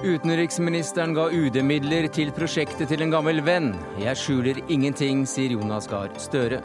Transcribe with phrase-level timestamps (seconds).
[0.00, 3.74] Utenriksministeren ga UD-midler til prosjektet til en gammel venn.
[4.00, 6.62] Jeg skjuler ingenting, sier Jonas Gahr Støre.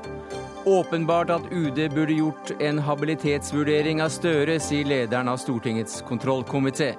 [0.65, 6.94] Åpenbart at UD burde gjort en habilitetsvurdering av Støre, sier lederen av Stortingets kontrollkomité.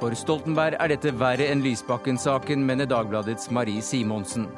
[0.00, 4.48] For Stoltenberg er dette verre enn Lysbakken-saken, mener Dagbladets Marie Simonsen.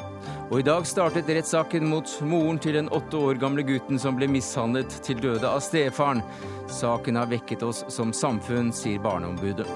[0.50, 4.28] Og i dag startet rettssaken mot moren til den åtte år gamle gutten som ble
[4.30, 6.22] mishandlet til døde av stefaren.
[6.70, 9.68] Saken har vekket oss som samfunn, sier Barneombudet.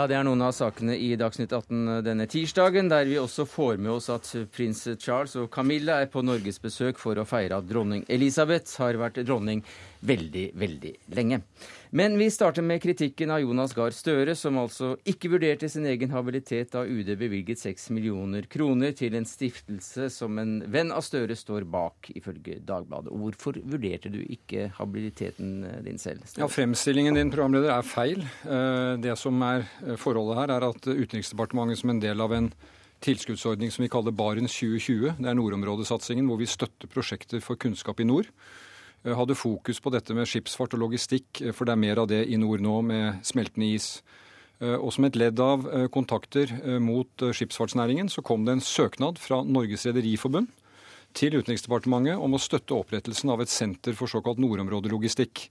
[0.00, 3.76] Ja, Det er noen av sakene i Dagsnytt 18 denne tirsdagen, der vi også får
[3.82, 8.06] med oss at prins Charles og Camilla er på norgesbesøk for å feire at dronning
[8.08, 9.60] Elisabeth har vært dronning
[10.06, 11.42] veldig, veldig lenge.
[11.92, 16.12] Men vi starter med kritikken av Jonas Gahr Støre, som altså ikke vurderte sin egen
[16.14, 21.34] habilitet da UD bevilget 6 millioner kroner til en stiftelse som en venn av Støre
[21.34, 23.10] står bak, ifølge Dagbladet.
[23.10, 26.22] Hvorfor vurderte du ikke habiliteten din selv?
[26.30, 26.44] Støre?
[26.44, 28.22] Ja, Fremstillingen din programleder er feil.
[28.46, 32.52] Eh, det som er eh, forholdet her, er at Utenriksdepartementet som en del av en
[33.02, 37.98] tilskuddsordning som vi kaller Barents 2020, det er nordområdesatsingen, hvor vi støtter prosjekter for kunnskap
[37.98, 38.66] i nord Eh,
[39.04, 42.26] hadde fokus på dette med skipsfart og logistikk, eh, for det er mer av det
[42.28, 44.02] i nord nå med smeltende is.
[44.60, 49.42] Eh, og som et ledd av kontakter mot skipsfartsnæringen, så kom det en søknad fra
[49.42, 50.48] Norges Rederiforbund
[51.14, 55.48] til Utenriksdepartementet om å støtte opprettelsen av et senter for såkalt nordområdelogistikk.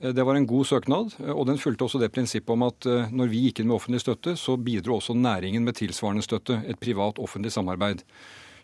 [0.00, 3.44] Det var en god søknad, og den fulgte også det prinsippet om at når vi
[3.46, 8.02] gikk inn med offentlig støtte, så bidro også næringen med tilsvarende støtte, et privat-offentlig samarbeid.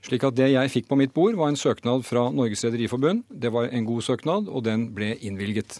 [0.03, 3.23] Slik at det jeg fikk på mitt bord, var en søknad fra Norges Rederiforbund.
[3.31, 5.79] Det var en god søknad, og den ble innvilget.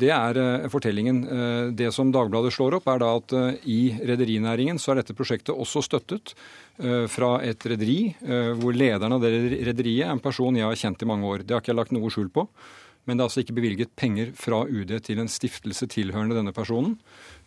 [0.00, 1.20] Det er uh, fortellingen.
[1.28, 5.16] Uh, det som Dagbladet slår opp, er da at uh, i rederinæringen så er dette
[5.16, 6.34] prosjektet også støttet
[7.12, 8.14] fra et rederi,
[8.56, 11.42] hvor lederen av det rederiet er en person jeg har kjent i mange år.
[11.44, 12.46] Det har ikke jeg lagt noe skjul på.
[13.10, 16.94] Men det er altså ikke bevilget penger fra UD til en stiftelse tilhørende denne personen.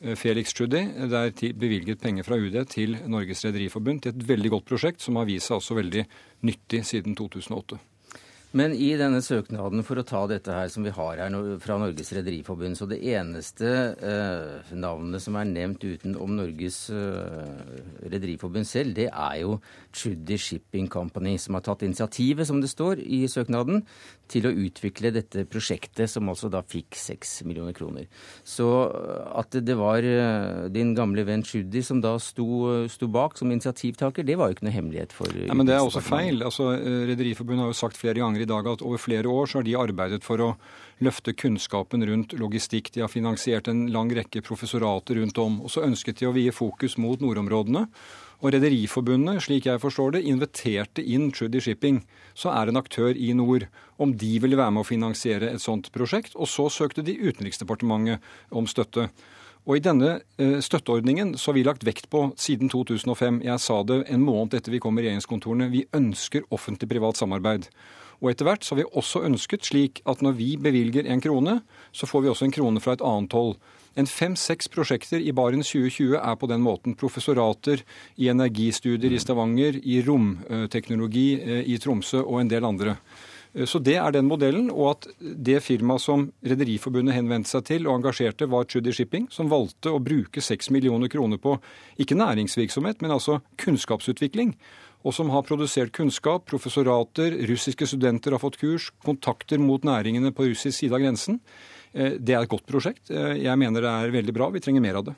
[0.01, 0.81] Eh, Felix Tschudi.
[1.07, 5.15] Det er bevilget penger fra UD til Norges Rederiforbund til et veldig godt prosjekt som
[5.15, 6.03] har vist seg også veldig
[6.43, 7.79] nyttig siden 2008.
[8.53, 12.11] Men i denne søknaden for å ta dette her som vi har her fra Norges
[12.13, 19.07] Rederiforbund, så det eneste eh, navnet som er nevnt utenom Norges eh, Rederiforbund selv, det
[19.09, 19.57] er jo
[19.89, 23.81] Trudy Shipping Company, som har tatt initiativet, som det står i søknaden,
[24.33, 28.07] til å utvikle dette prosjektet, som altså da fikk seks millioner kroner.
[28.47, 33.37] Så eh, at det var eh, din gamle venn Trudy som da sto, sto, bak
[33.39, 36.41] som initiativtaker, det var jo ikke noe hemmelighet for Nei, Men det er også feil.
[36.45, 39.61] Altså, eh, Rederiforbundet har jo sagt flere ganger i dag at over flere år så
[39.61, 40.51] har de arbeidet for å
[41.03, 42.91] løfte kunnskapen rundt logistikk.
[42.93, 45.61] De har finansiert en lang rekke professorater rundt om.
[45.63, 47.87] Og så ønsket de å vie fokus mot nordområdene.
[48.43, 52.01] Og Rederiforbundet, slik jeg forstår det, inviterte inn Trudy Shipping,
[52.35, 53.69] som er en aktør i nord,
[54.03, 56.35] om de ville være med å finansiere et sånt prosjekt.
[56.35, 59.09] Og så søkte de Utenriksdepartementet om støtte.
[59.63, 63.77] Og I denne eh, støtteordningen så har vi lagt vekt på siden 2005, jeg sa
[63.87, 67.69] det en måned etter vi kom i regjeringskontorene, vi ønsker offentlig-privat samarbeid.
[68.19, 71.61] Og etter hvert så har vi også ønsket slik at når vi bevilger en krone,
[71.95, 73.55] så får vi også en krone fra et annet hold.
[73.99, 76.95] En fem-seks prosjekter i Barents 2020 er på den måten.
[76.99, 77.83] Professorater
[78.17, 82.97] i energistudier i Stavanger, i romteknologi eh, i Tromsø og en del andre.
[83.53, 87.99] Så Det er den modellen, og at det firmaet som Rederiforbundet henvendte seg til og
[87.99, 91.59] engasjerte, var Trudy Shipping, som valgte å bruke 6 millioner kroner på
[92.01, 94.55] ikke næringsvirksomhet, men altså kunnskapsutvikling
[95.03, 100.47] og som har produsert kunnskap, professorater, russiske studenter har fått kurs, kontakter mot næringene på
[100.47, 101.41] russisk side av grensen.
[101.91, 103.11] Eh, det er et godt prosjekt.
[103.11, 104.49] Eh, jeg mener det er veldig bra.
[104.53, 105.17] Vi trenger mer av det.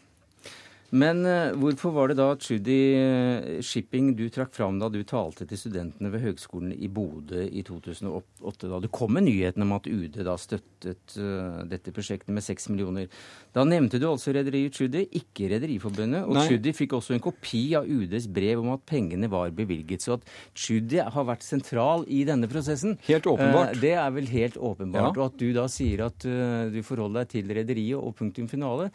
[0.95, 5.47] Men uh, hvorfor var det da Trudy uh, Shipping du trakk fram da du talte
[5.49, 9.89] til studentene ved Høgskolen i Bodø i 2008, da det kom med nyheten om at
[9.89, 13.09] UD da støttet uh, dette prosjektet med 6 millioner?
[13.55, 16.23] Da nevnte du altså rederiet Trudy, ikke Rederiforbundet.
[16.25, 16.39] Og.
[16.47, 20.05] Trudy fikk også en kopi av UDs brev om at pengene var bevilget.
[20.05, 23.75] Så at Trudy har vært sentral i denne prosessen, Helt åpenbart.
[23.83, 25.11] det er vel helt åpenbart.
[25.11, 25.15] Ja.
[25.15, 26.27] Og at du da sier at
[26.71, 28.89] du forholder deg til rederiet og punktum finale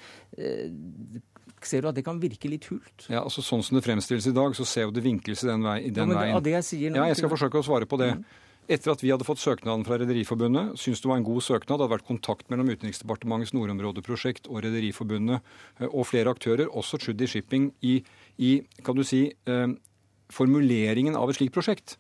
[1.69, 3.09] Ser du at det kan virke litt hult?
[3.09, 5.67] Ja, altså Sånn som det fremstilles i dag, så ser jo det vinkles i den,
[5.67, 6.45] vei, i den ja, veien.
[6.45, 8.15] Det jeg, sier, ja, jeg skal forsøke å svare på det.
[8.21, 8.25] Mm.
[8.71, 11.73] Etter at vi hadde fått søknaden fra Rederiforbundet, syns det var en god søknad.
[11.73, 15.41] Det hadde vært kontakt mellom Utenriksdepartementets nordområdeprosjekt og Rederiforbundet
[15.81, 17.99] eh, og flere aktører, også Trudy Shipping, i,
[18.39, 18.53] i
[18.87, 19.73] kan du si, eh,
[20.31, 21.97] formuleringen av et slikt prosjekt.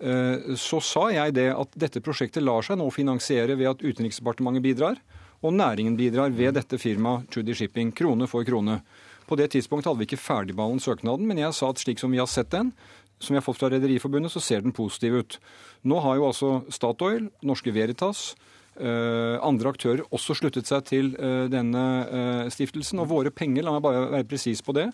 [0.00, 4.64] Eh, så sa jeg det at dette prosjektet lar seg nå finansiere ved at Utenriksdepartementet
[4.64, 5.00] bidrar,
[5.40, 8.82] og næringen bidrar ved dette firmaet Trudy Shipping, krone for krone.
[9.30, 12.18] På det tidspunktet hadde vi ikke ferdigbehandlet søknaden, men jeg sa at slik som vi
[12.18, 12.74] har sett den,
[13.20, 15.38] som vi har fått fra Rederiforbundet, så ser den positiv ut.
[15.86, 18.32] Nå har jo altså Statoil, Norske Veritas,
[18.80, 23.02] Uh, andre aktører også sluttet seg til uh, denne uh, stiftelsen.
[23.02, 24.86] Og våre penger, la meg bare være presis på det,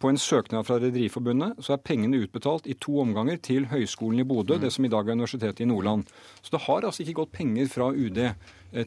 [0.00, 4.26] på en søknad fra Rederiforbundet så er pengene utbetalt i to omganger til Høgskolen i
[4.28, 4.62] Bodø, mm.
[4.64, 6.06] det som i dag er Universitetet i Nordland.
[6.40, 8.36] Så det har altså ikke gått penger fra UD eh,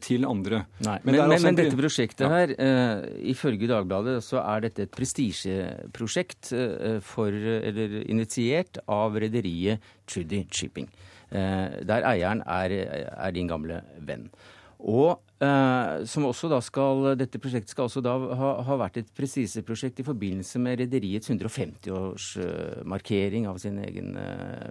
[0.04, 0.63] til andre.
[0.84, 2.31] Men, men, altså men, dette prosjektet ja.
[2.34, 2.98] her, uh,
[3.31, 10.89] ifølge Dagbladet, så er dette et prestisjeprosjekt uh, for, eller initiert av rederiet Trudy Shipping.
[11.31, 12.78] Uh, der eieren er,
[13.12, 14.30] er din gamle venn.
[14.78, 19.10] Og uh, som også da skal, Dette prosjektet skal også da ha, ha vært et
[19.18, 24.69] prestisjeprosjekt i forbindelse med rederiets 150-årsmarkering av sin egen eh,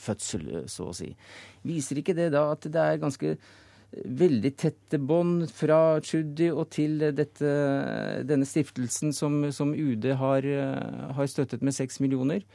[0.00, 1.10] fødsel, så å si.
[1.68, 3.36] Viser ikke det da at det er ganske
[3.92, 7.54] veldig tette bånd fra Tschudi og til dette,
[8.28, 10.48] denne stiftelsen som, som UD har,
[11.18, 12.46] har støttet med seks millioner?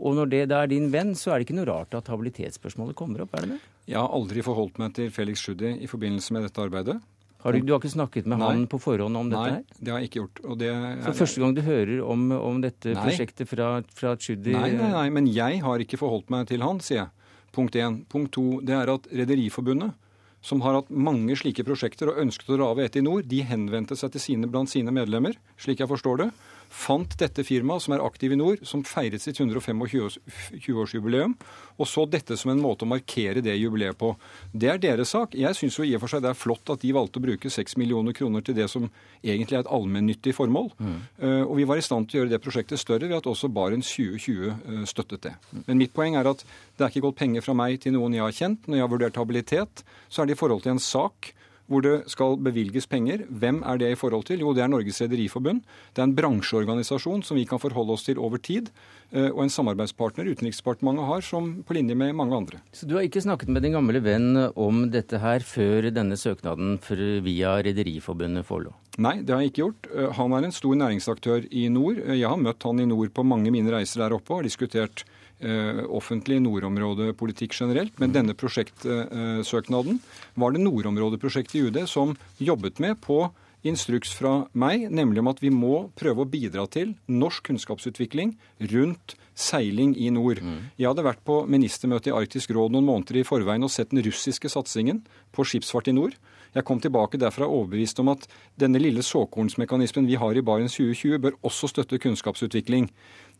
[0.00, 2.96] Og når det da er din venn, så er det ikke noe rart at habilitetsspørsmålet
[2.98, 3.62] kommer opp, er det det?
[3.92, 6.98] Jeg har aldri forholdt meg til Felix Tschudi i forbindelse med dette arbeidet.
[7.42, 8.50] Har du, du, har ikke snakket med Nei.
[8.52, 9.56] han på forhånd om dette her?
[9.58, 10.42] Nei, det har jeg ikke gjort.
[10.62, 13.02] Er, så første gang du hører om, om dette nei.
[13.02, 16.78] prosjektet fra, fra Tschudi nei, nei, nei, men jeg har ikke forholdt meg til han,
[16.84, 17.32] sier jeg.
[17.52, 17.98] Punkt én.
[18.08, 19.98] Punkt to, det er at Rederiforbundet,
[20.42, 23.42] som har hatt mange slike prosjekter og ønsket å rave etter et i nord, de
[23.46, 26.28] henvendte seg til sine blant sine medlemmer, slik jeg forstår det,
[26.72, 31.34] fant dette firmaet, som er aktiv i nord, som feiret sitt 125-årsjubileum,
[31.76, 34.16] og så dette som en måte å markere det jubileet på.
[34.52, 35.34] Det er deres sak.
[35.38, 37.76] Jeg syns i og for seg det er flott at de valgte å bruke 6
[37.80, 38.88] millioner kroner til det som
[39.20, 40.68] egentlig er et allmennyttig formål.
[40.78, 40.98] Mm.
[41.20, 43.52] Uh, og vi var i stand til å gjøre det prosjektet større ved at også
[43.52, 45.34] Barents 2020 uh, støttet det.
[45.66, 48.24] Men mitt poeng er at det er ikke gått penger fra meg til noen jeg
[48.24, 48.60] har kjent.
[48.66, 49.74] Når jeg har vurdert habilitet,
[50.08, 51.34] så er det i forhold til en sak
[51.72, 53.24] hvor det skal bevilges penger.
[53.28, 54.44] Hvem er det i forhold til?
[54.44, 55.62] Jo, det er Norges Rederiforbund.
[55.94, 58.68] Det er en bransjeorganisasjon som vi kan forholde oss til over tid.
[59.12, 62.60] Eh, og en samarbeidspartner Utenriksdepartementet har, som på linje med mange andre.
[62.72, 66.78] Så du har ikke snakket med din gamle venn om dette her før denne søknaden
[67.24, 68.72] via Rederiforbundet forelå?
[69.00, 69.90] Nei, det har jeg ikke gjort.
[69.92, 72.00] Eh, han er en stor næringsaktør i nord.
[72.04, 74.48] Eh, jeg har møtt han i nord på mange mine reiser der oppe og har
[74.48, 75.04] diskutert
[75.42, 77.96] offentlig nordområdepolitikk generelt.
[77.98, 79.98] Men denne prosjektsøknaden
[80.38, 83.24] var det nordområdeprosjektet i UD som jobbet med på
[83.66, 88.34] instruks fra meg, nemlig om at vi må prøve å bidra til norsk kunnskapsutvikling
[88.72, 90.42] rundt seiling i nord.
[90.42, 90.58] Mm.
[90.76, 94.02] Jeg hadde vært på ministermøte i Arktisk råd noen måneder i forveien og sett den
[94.04, 95.02] russiske satsingen
[95.32, 96.18] på skipsfart i nord.
[96.52, 98.26] Jeg kom tilbake derfra overbevist om at
[98.60, 102.90] denne lille såkornsmekanismen vi har i Barents 2020, bør også støtte kunnskapsutvikling.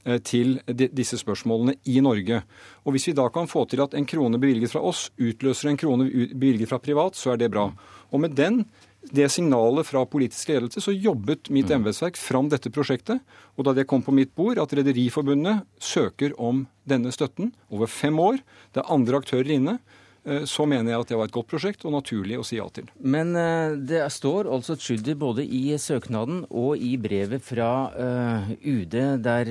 [0.03, 2.41] Eh, til disse spørsmålene i Norge.
[2.83, 5.77] Og Hvis vi da kan få til at en krone bevilget fra oss utløser en
[5.79, 7.69] krone bevilget fra privat, så er det bra.
[8.11, 8.65] Og med den,
[9.15, 11.77] det signalet fra politisk ledelse, så jobbet mitt mm.
[11.77, 13.23] embetsverk fram dette prosjektet.
[13.57, 18.19] Og da det kom på mitt bord, at Rederiforbundet søker om denne støtten over fem
[18.19, 18.43] år,
[18.75, 19.79] det er andre aktører inne,
[20.47, 22.87] så mener jeg at det var et godt prosjekt og naturlig å si ja til.
[23.03, 28.97] Men eh, det står altså Tschudi både i søknaden og i brevet fra eh, UD,
[29.25, 29.51] der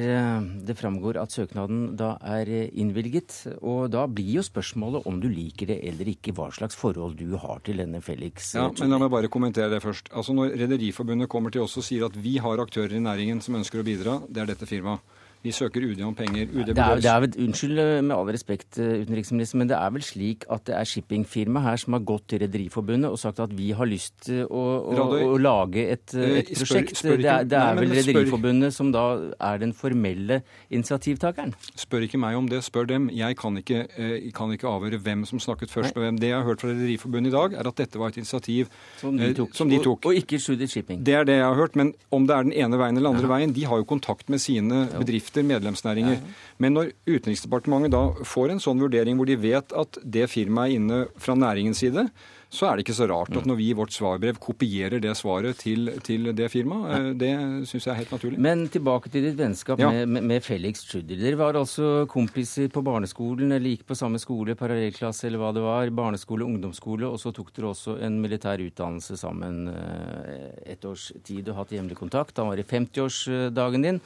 [0.63, 3.35] det framgår at søknaden da er innvilget.
[3.59, 7.35] Og da blir jo spørsmålet om du liker det eller ikke, hva slags forhold du
[7.41, 10.11] har til denne Felix Ja, men La meg bare kommentere det først.
[10.15, 13.57] Altså Når Rederiforbundet kommer til oss og sier at vi har aktører i næringen som
[13.59, 15.03] ønsker å bidra, det er dette firmaet.
[15.41, 16.49] Vi søker UD om penger.
[16.53, 19.93] UD det, er, det er vel, unnskyld med all respekt, eh, utenriksminister, men det er
[19.95, 23.55] vel slik at det er shippingfirma her som har gått til Rederiforbundet og sagt at
[23.57, 24.61] vi har lyst til å,
[24.93, 26.93] å, å, lage et, eh, et prosjekt.
[26.93, 31.55] Spør, spør det er, det er nei, vel Rederiforbundet som da er den formelle initiativtakeren?
[31.73, 33.09] Spør ikke meg om det, spør dem.
[33.17, 36.21] Jeg kan ikke, eh, kan ikke avhøre hvem som snakket først med hvem.
[36.21, 38.69] Det jeg har hørt fra Rederiforbundet i dag, er at dette var et initiativ
[39.01, 39.57] som de tok.
[39.57, 40.05] Som de tok.
[40.05, 41.01] Og, og, ikke Shooted Shipping.
[41.01, 41.73] Det er det jeg har hørt.
[41.79, 43.33] Men om det er den ene veien eller andre ja.
[43.33, 46.19] veien, de har jo kontakt med sine bedrifter bedrifter, medlemsnæringer.
[46.57, 50.75] Men når Utenriksdepartementet da får en sånn vurdering hvor de vet at det firmaet er
[50.79, 52.09] inne fra næringens side,
[52.51, 55.55] så er det ikke så rart at når vi i vårt svarbrev kopierer det svaret
[55.61, 56.89] til, til det firmaet.
[56.97, 57.31] Eh, det
[57.69, 58.41] syns jeg er helt naturlig.
[58.43, 59.87] Men tilbake til ditt vennskap ja.
[60.03, 61.15] med, med, Felix Tschudi.
[61.15, 65.63] Dere var altså kompiser på barneskolen, eller gikk på samme skole, parallellklasse eller hva det
[65.63, 65.95] var.
[65.95, 71.47] Barneskole, ungdomsskole, og så tok dere også en militær utdannelse sammen eh, et års tid
[71.53, 72.35] og hatt hjemlig kontakt.
[72.43, 74.03] Han var i 50-årsdagen din.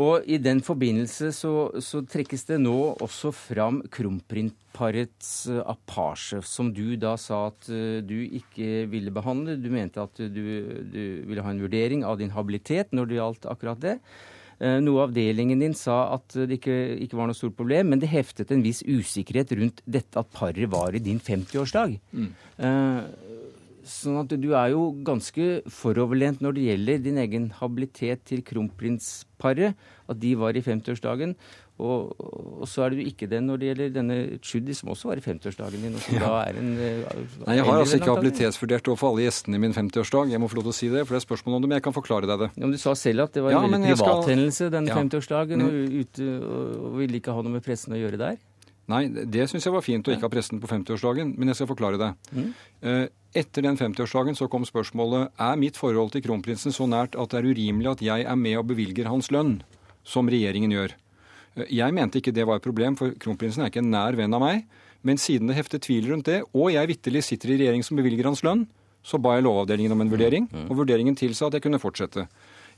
[0.00, 1.52] Og i den forbindelse så,
[1.84, 8.00] så trekkes det nå også fram kronprintparets uh, apasje, som du da sa at uh,
[8.00, 9.58] du ikke ville behandle.
[9.60, 10.42] Du mente at du,
[10.88, 13.98] du, ville ha en vurdering av din habilitet når det gjaldt akkurat det.
[14.62, 18.12] Noe noe avdelingen din sa at det ikke, ikke, var noe stort problem, men det
[18.12, 21.96] heftet en viss usikkerhet rundt dette at paret var i din 50-årsdag.
[22.14, 22.28] Mm.
[23.88, 29.74] Sånn at du er jo ganske foroverlent når det gjelder din egen habilitet til kronprinsparet,
[30.06, 31.34] at de var i 50-årsdagen.
[31.82, 35.18] Og, og, så er du ikke det når det gjelder denne Tschudi, som også var
[35.18, 35.96] i 50-årsdagen din.
[35.98, 36.28] og som ja.
[36.28, 36.68] da er en...
[36.78, 40.30] Uh, Nei, Jeg har altså ikke habilitetsvurdert overfor alle gjestene i min 50-årsdag.
[40.30, 41.80] Jeg må få lov til å si det, for det er spørsmål om det, men
[41.80, 42.50] jeg kan forklare deg det.
[42.54, 44.72] Ja, men Du sa selv at det var en ja, veldig privat skal...
[44.76, 48.38] denne 50-årsdagen, og, og, og ville ikke ha noe med pressen å gjøre der?
[48.90, 51.68] Nei, det syns jeg var fint å ikke ha pressen på 50-årsdagen, men jeg skal
[51.70, 52.08] forklare det.
[52.34, 52.48] Mm.
[52.82, 53.04] Eh,
[53.38, 57.40] etter den 50-årsdagen så kom spørsmålet er mitt forhold til kronprinsen så nært at det
[57.40, 59.60] er urimelig at jeg er med og bevilger hans lønn,
[60.02, 60.96] som regjeringen gjør.
[61.54, 64.34] Eh, jeg mente ikke det var et problem, for kronprinsen er ikke en nær venn
[64.34, 64.66] av meg.
[65.06, 68.28] Men siden det hefter tvil rundt det, og jeg vitterlig sitter i regjering som bevilger
[68.28, 68.66] hans lønn,
[69.02, 70.68] så ba jeg Lovavdelingen om en vurdering, mm.
[70.70, 72.28] og vurderingen tilsa at jeg kunne fortsette.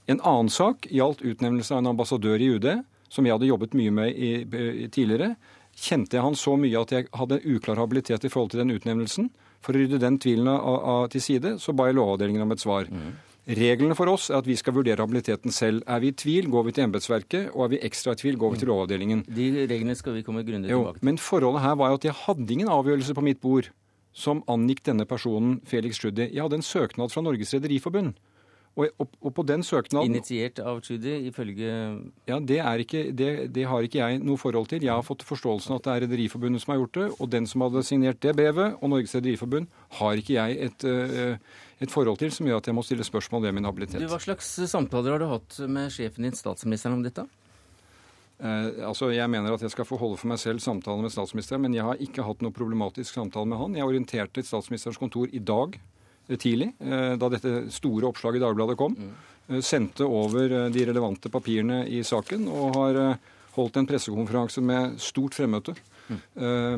[0.09, 2.71] En annen sak gjaldt utnevnelse av en ambassadør i UD,
[3.13, 5.35] som jeg hadde jobbet mye med i, i, tidligere.
[5.75, 9.31] Kjente jeg han så mye at jeg hadde uklar habilitet i forhold til den utnevnelsen.
[9.65, 12.63] For å rydde den tvilen av, av, til side, så ba jeg Lovavdelingen om et
[12.63, 12.91] svar.
[12.91, 13.15] Mm.
[13.45, 15.83] Reglene for oss er at vi skal vurdere habiliteten selv.
[15.85, 18.55] Er vi i tvil, går vi til embetsverket, og er vi ekstra i tvil, går
[18.55, 19.25] vi til Lovavdelingen.
[19.29, 21.07] De reglene skal vi komme grundig tilbake til.
[21.09, 23.69] Men forholdet her var jo at jeg hadde ingen avgjørelse på mitt bord
[24.15, 26.31] som angikk denne personen, Felix Tschudi.
[26.31, 28.15] Jeg hadde en søknad fra Norges Rederiforbund.
[28.75, 31.69] Og, og, og, på den søknaden Initiert av Tschudi, ifølge
[32.27, 34.83] Ja, det, ikke, det, det, har ikke jeg noe forhold til.
[34.83, 37.07] Jeg har fått forståelsen at det er Rederiforbundet som har gjort det.
[37.21, 41.63] Og den som hadde signert det brevet, og Norges Rederiforbund, har ikke jeg et, uh,
[41.87, 44.03] et forhold til som gjør at jeg må stille spørsmål ved min habilitet.
[44.03, 47.29] Du, hva slags samtaler har du hatt med sjefen din, statsministeren, om dette?
[48.43, 51.63] Eh, altså, Jeg mener at jeg skal få holde for meg selv samtalen med statsministeren,
[51.63, 53.77] men jeg har ikke hatt noe problematisk samtale med han.
[53.79, 55.94] Jeg orienterte statsministerens kontor i dag eh,
[56.29, 58.97] tidlig, eh, da dette store oppslaget i Dagbladet kom.
[58.97, 59.15] Mm.
[59.49, 64.63] Eh, sendte over eh, de relevante papirene i saken og har eh, holdt en pressekonferanse
[64.65, 65.77] med stort fremmøte.
[66.05, 66.17] Mm.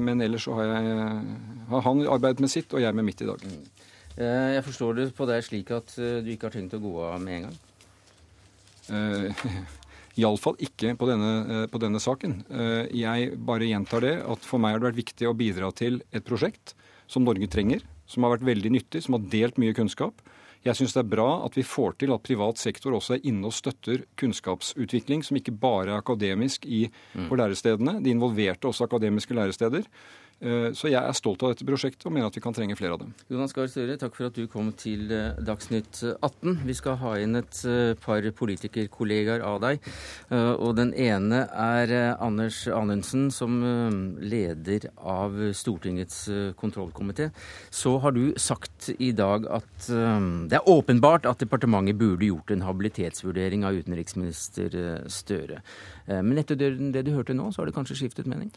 [0.07, 1.07] Men ellers så har, jeg,
[1.67, 3.41] har han arbeidet med sitt, og jeg med mitt i dag.
[3.43, 3.65] Mm.
[4.17, 6.93] Eh, jeg forstår det på deg slik at eh, du ikke har tenkt å gå
[7.05, 7.57] av med en gang?
[10.21, 12.39] Iallfall ikke på denne, på denne, saken.
[12.95, 16.25] Jeg bare gjentar det at for meg har det vært viktig å bidra til et
[16.25, 16.73] prosjekt
[17.11, 20.23] som Norge trenger, som har vært veldig nyttig, som har delt mye kunnskap.
[20.67, 23.47] Jeg syns det er bra at vi får til at privat sektor også er inne
[23.47, 26.87] og støtter kunnskapsutvikling, som ikke bare er akademisk i,
[27.29, 28.01] på lærestedene.
[28.03, 29.87] De involverte også akademiske læresteder.
[30.37, 32.97] Eh, så jeg er stolt av dette prosjektet og mener at vi kan trenge flere
[32.97, 33.13] av dem.
[33.33, 36.59] Jonas Gahr Støre, takk for at du kom til eh, Dagsnytt 18.
[36.69, 39.81] Vi skal ha inn et eh, par politikerkollegaer av deg.
[40.37, 43.59] Og den ene er Anders Anundsen, som
[44.21, 46.27] leder av Stortingets
[46.59, 47.29] kontrollkomité.
[47.71, 52.65] Så har du sagt i dag at det er åpenbart at departementet burde gjort en
[52.67, 54.77] habilitetsvurdering av utenriksminister
[55.13, 55.63] Støre.
[56.07, 58.51] Men etter det du hørte nå, så har du kanskje skiftet mening?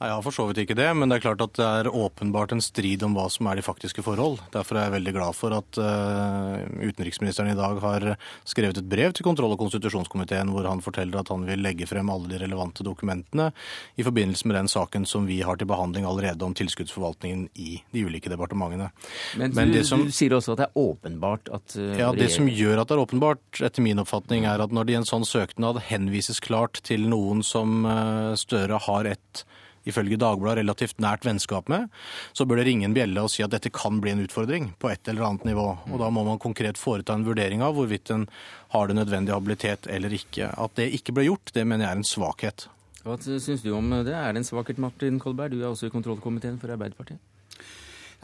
[0.00, 0.88] Nei, Jeg har for så vidt ikke det.
[0.96, 3.64] men det er klart at det er åpenbart en strid om hva som er de
[3.64, 4.40] faktiske forhold.
[4.54, 8.06] Derfor er jeg veldig glad for at uh, utenriksministeren i dag har
[8.48, 12.10] skrevet et brev til kontroll- og konstitusjonskomiteen hvor han forteller at han vil legge frem
[12.12, 13.50] alle de relevante dokumentene
[13.96, 18.06] i forbindelse med den saken som vi har til behandling allerede om tilskuddsforvaltningen i de
[18.06, 18.90] ulike departementene.
[19.36, 22.30] Men, du, Men som, du, sier også at det er åpenbart at uh, Ja, det
[22.34, 25.08] som gjør at det er åpenbart, etter min oppfatning, er at når det i en
[25.08, 29.44] sånn søknad henvises klart til noen som uh, Støre har et
[29.86, 31.86] ifølge Dagbladet relativt nært vennskap med,
[32.34, 34.90] så bør det ringe en bjelle og si at dette kan bli en utfordring på
[34.90, 35.66] et eller annet nivå.
[35.92, 38.26] Og da må man konkret foreta en vurdering av hvorvidt en
[38.74, 40.50] har det nødvendige habilitet eller ikke.
[40.50, 42.66] At det ikke ble gjort, det mener jeg er en svakhet.
[43.06, 44.10] Hva syns du om det?
[44.10, 45.54] Er det en svakhet, Martin Kolberg?
[45.54, 47.22] Du er også i kontrollkomiteen for Arbeiderpartiet.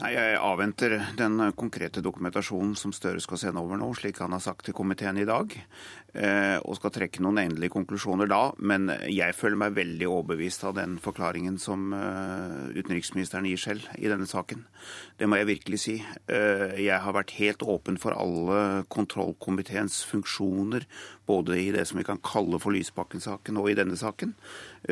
[0.01, 4.41] Nei, Jeg avventer den konkrete dokumentasjonen som Støre skal sende over nå, slik han har
[4.43, 5.53] sagt til komiteen i dag.
[6.13, 8.51] Eh, og skal trekke noen endelige konklusjoner da.
[8.61, 14.11] Men jeg føler meg veldig overbevist av den forklaringen som eh, utenriksministeren gir selv i
[14.11, 14.61] denne saken.
[15.17, 15.95] Det må jeg virkelig si.
[16.29, 20.85] Eh, jeg har vært helt åpen for alle kontrollkomiteens funksjoner,
[21.25, 24.35] både i det som vi kan kalle for Lysbakken-saken og i denne saken.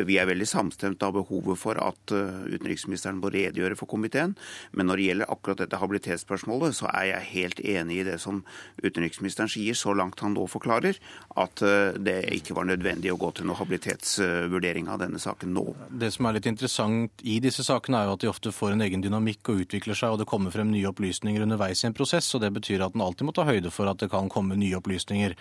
[0.08, 4.38] Vi er veldig samstemt av behovet for at utenriksministeren må redegjøre for komiteen.
[4.72, 8.40] Men når det gjelder akkurat dette habilitetsspørsmålet, så er jeg helt enig i det som
[8.80, 10.96] utenriksministeren sier, så langt han nå forklarer
[11.40, 15.64] at eh, det ikke var nødvendig å gå til noen habilitetsvurdering av denne saken nå.
[16.02, 18.84] Det som er litt interessant i disse sakene, er jo at de ofte får en
[18.86, 22.28] egen dynamikk og utvikler seg, og det kommer frem nye opplysninger underveis i en prosess.
[22.36, 24.80] og Det betyr at en alltid må ta høyde for at det kan komme nye
[24.80, 25.38] opplysninger.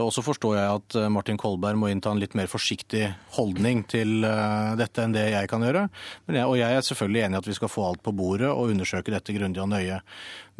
[0.00, 3.06] Og så forstår jeg at eh, Martin Kolberg må innta en litt mer forsiktig
[3.38, 5.88] holdning til eh, dette enn det jeg kan gjøre.
[6.28, 8.74] Jeg, og jeg er selvfølgelig enig i at vi skal få alt på bordet og
[8.74, 10.00] undersøke dette grundig og nøye.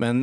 [0.00, 0.23] Men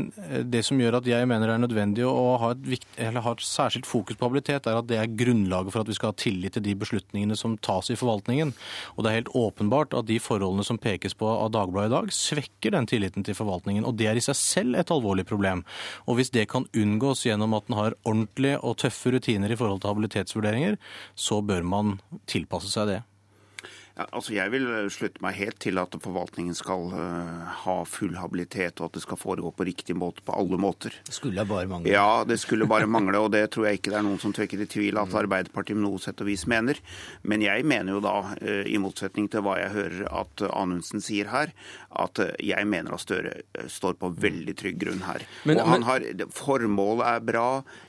[0.49, 3.87] det som gjør at jeg mener det er nødvendig å ha et, ha et særskilt
[3.89, 6.65] fokus på habilitet, er at det er grunnlaget for at vi skal ha tillit til
[6.65, 8.53] de beslutningene som tas i forvaltningen.
[8.95, 12.13] Og det er helt åpenbart at de forholdene som pekes på av Dagbladet i dag,
[12.13, 13.85] svekker den tilliten til forvaltningen.
[13.87, 15.63] Og det er i seg selv et alvorlig problem.
[16.07, 19.83] Og hvis det kan unngås gjennom at den har ordentlige og tøffe rutiner i forhold
[19.83, 20.81] til habilitetsvurderinger,
[21.15, 23.03] så bør man tilpasse seg det.
[23.97, 28.77] Altså jeg vil eh, slutte meg helt til at forvaltningen skal uh, ha full habilitet,
[28.77, 30.93] og at det skal foregå på riktig måte på alle måter.
[31.07, 31.89] Det skulle bare mangle.
[31.89, 34.61] Ja, det skulle bare mangle, og det tror jeg ikke det er noen som trekker
[34.61, 36.77] i tvil at Arbeiderpartiet med noe sett og vis mener.
[37.25, 41.33] Men jeg mener jo da, uh, i motsetning til hva jeg hører at Anundsen sier
[41.33, 41.55] her,
[41.97, 45.23] at jeg mener at Støre står på veldig trygg grunn her.
[45.47, 46.03] Men, og han har,
[46.35, 47.45] Formålet er bra,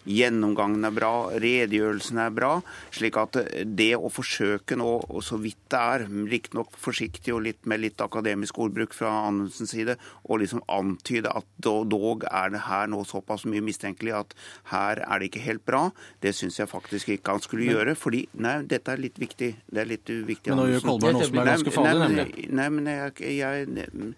[0.08, 2.52] gjennomgangen er bra, redegjørelsen er bra.
[2.94, 4.92] slik at det å forsøke nå,
[5.24, 9.74] så vidt det er er, riktignok forsiktig og litt med litt akademisk ordbruk fra Anundsens
[9.74, 14.34] side, å liksom antyde at dog er det her nå såpass mye mistenkelig at
[14.72, 15.88] her er det ikke helt bra,
[16.24, 17.96] det syns jeg faktisk ikke han skulle men, gjøre.
[17.98, 19.52] fordi Nei, dette er litt viktig.
[19.66, 20.52] Det er litt uviktig.
[20.52, 22.50] Men nå gjør Kolberg noe som er ganske farlig, nemlig.
[22.58, 24.12] Nei, men jeg, jeg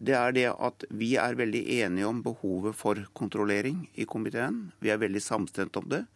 [0.00, 4.70] det er det at vi er veldig enige om behovet for kontrollering i komiteen.
[4.80, 6.06] Vi er veldig samstemt om det.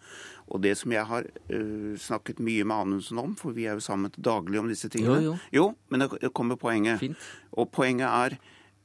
[0.52, 3.84] Og det som jeg har uh, snakket mye med Anundsen om, for vi er jo
[3.84, 5.36] sammen daglig om disse tingene Jo, jo.
[5.56, 7.00] jo men det kommer poenget.
[7.00, 7.28] Fint.
[7.56, 8.38] Og poenget er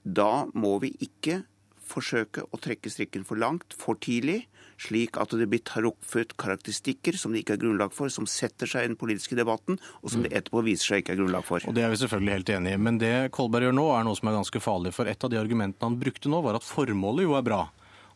[0.04, 1.42] da må vi ikke
[1.90, 4.44] forsøke å trekke strikken for langt for tidlig,
[4.80, 8.86] slik at det blir truffet karakteristikker som det ikke er grunnlag for, som setter seg
[8.86, 11.66] i den politiske debatten, og som det etterpå viser seg ikke er grunnlag for.
[11.68, 12.82] Og Det er vi selvfølgelig helt enig i.
[12.88, 14.94] Men det Kolberg gjør nå, er noe som er ganske farlig.
[14.96, 17.64] For et av de argumentene han brukte nå, var at formålet jo er bra.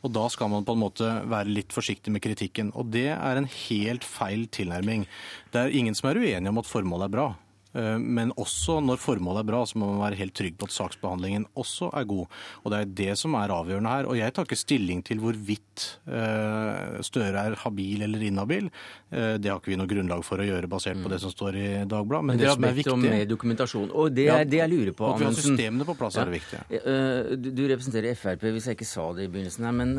[0.03, 2.74] Og da skal man på en måte være litt forsiktig med kritikken.
[2.75, 5.07] Og det er en helt feil tilnærming.
[5.53, 7.27] Det er ingen som er uenige om at formålet er bra.
[7.74, 10.75] Eh, men også når formålet er bra, så må man være helt trygg på at
[10.75, 12.39] saksbehandlingen også er god.
[12.63, 14.10] Og Det er det som er avgjørende her.
[14.10, 18.70] Og Jeg tar ikke stilling til hvorvidt eh, Støre er habil eller inhabil.
[19.12, 21.58] Eh, det har ikke vi noe grunnlag for å gjøre basert på det som står
[21.58, 22.25] i Dagbladet.
[22.30, 23.89] Men, men det som er viktig om mer dokumentasjon.
[23.92, 25.10] Og det er det jeg lurer på.
[25.10, 26.24] At vi har systemene på plass, ja.
[26.24, 27.50] er det viktige.
[27.53, 29.75] Du representerer Frp, hvis jeg ikke sa det i begynnelsen her.
[29.75, 29.98] Men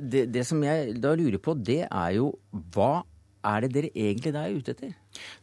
[0.00, 2.30] det, det som jeg da lurer på, det er jo
[2.74, 3.02] hva
[3.44, 4.94] er det dere egentlig da er ute etter?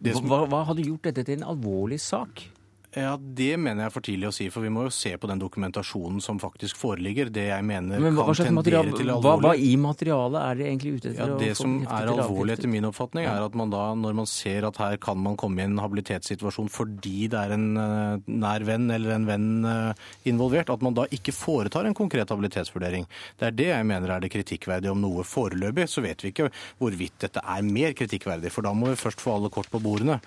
[0.01, 2.43] Hva, hva hadde gjort dette til en alvorlig sak?
[2.91, 5.27] Ja, Det mener jeg er for tidlig å si, for vi må jo se på
[5.29, 7.29] den dokumentasjonen som faktisk foreligger.
[7.31, 9.23] Det jeg mener Men, kan tendere til alvorlig.
[9.23, 11.31] Hva, hva, i materialet er dere egentlig ute etter?
[11.31, 14.67] Ja, Det som er alvorlig etter min oppfatning, er at man da, når man ser
[14.67, 18.91] at her kan man komme i en habilitetssituasjon fordi det er en uh, nær venn
[18.91, 23.07] eller en venn uh, involvert, at man da ikke foretar en konkret habilitetsvurdering.
[23.39, 25.23] Det er det jeg mener er det kritikkverdige om noe.
[25.23, 26.51] Foreløpig så vet vi ikke
[26.81, 30.19] hvorvidt dette er mer kritikkverdig, for da må vi først få alle kort på bordene.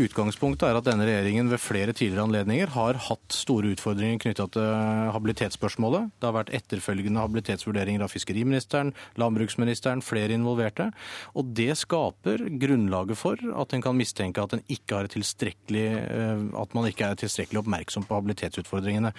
[0.00, 4.68] Utgangspunktet er at denne regjeringen ved flere tidligere anledninger har hatt store utfordringer knytta til
[5.14, 6.10] habilitetsspørsmålet.
[6.16, 10.90] Det har vært etterfølgende habilitetsvurderinger av fiskeriministeren, landbruksministeren, flere involverte.
[11.36, 17.12] Og det skaper grunnlaget for at en kan mistenke at, ikke eh, at man ikke
[17.12, 19.12] er tilstrekkelig oppmerksom på habilitetsutfordringene.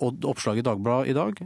[0.00, 1.44] Og oppslaget i Dagbladet i dag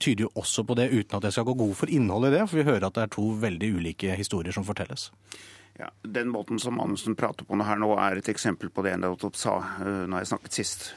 [0.00, 2.44] tyder jo også på det, uten at jeg skal gå god for innholdet i det,
[2.48, 5.10] for vi hører at det er to veldig ulike historier som fortelles.
[5.78, 9.30] Ja, Den måten som Andersen prater på her nå, er et eksempel på det jeg
[9.38, 10.88] sa uh, når jeg snakket sist.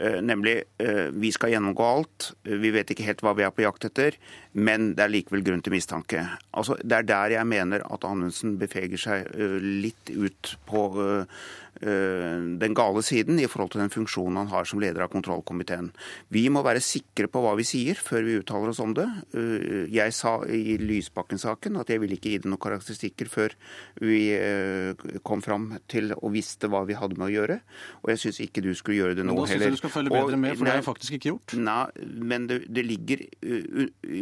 [0.00, 2.32] Uh, nemlig uh, vi skal gjennomgå alt.
[2.44, 4.18] Vi vet ikke helt hva vi er på jakt etter,
[4.52, 6.26] men det er likevel grunn til mistanke.
[6.52, 11.24] Altså, Det er der jeg mener at Andersen beveger seg litt ut på Eh,
[11.80, 15.90] den gale siden i forhold til den funksjonen han har som leder av kontrollkomiteen.
[16.32, 19.06] Vi må være sikre på hva vi sier før vi uttaler oss om det.
[19.36, 23.56] Eh, jeg sa i Lysbakken-saken at jeg ville ikke gi det noen karakteristikker før
[24.02, 27.58] vi eh, kom fram til og visste hva vi hadde med å gjøre.
[28.04, 29.46] Og jeg syns ikke du skulle gjøre det nå heller.
[29.46, 31.56] Da syns jeg du skal følge bedre med, for det har jeg faktisk ikke gjort.
[31.66, 31.82] Nei,
[32.32, 33.26] men det, det ligger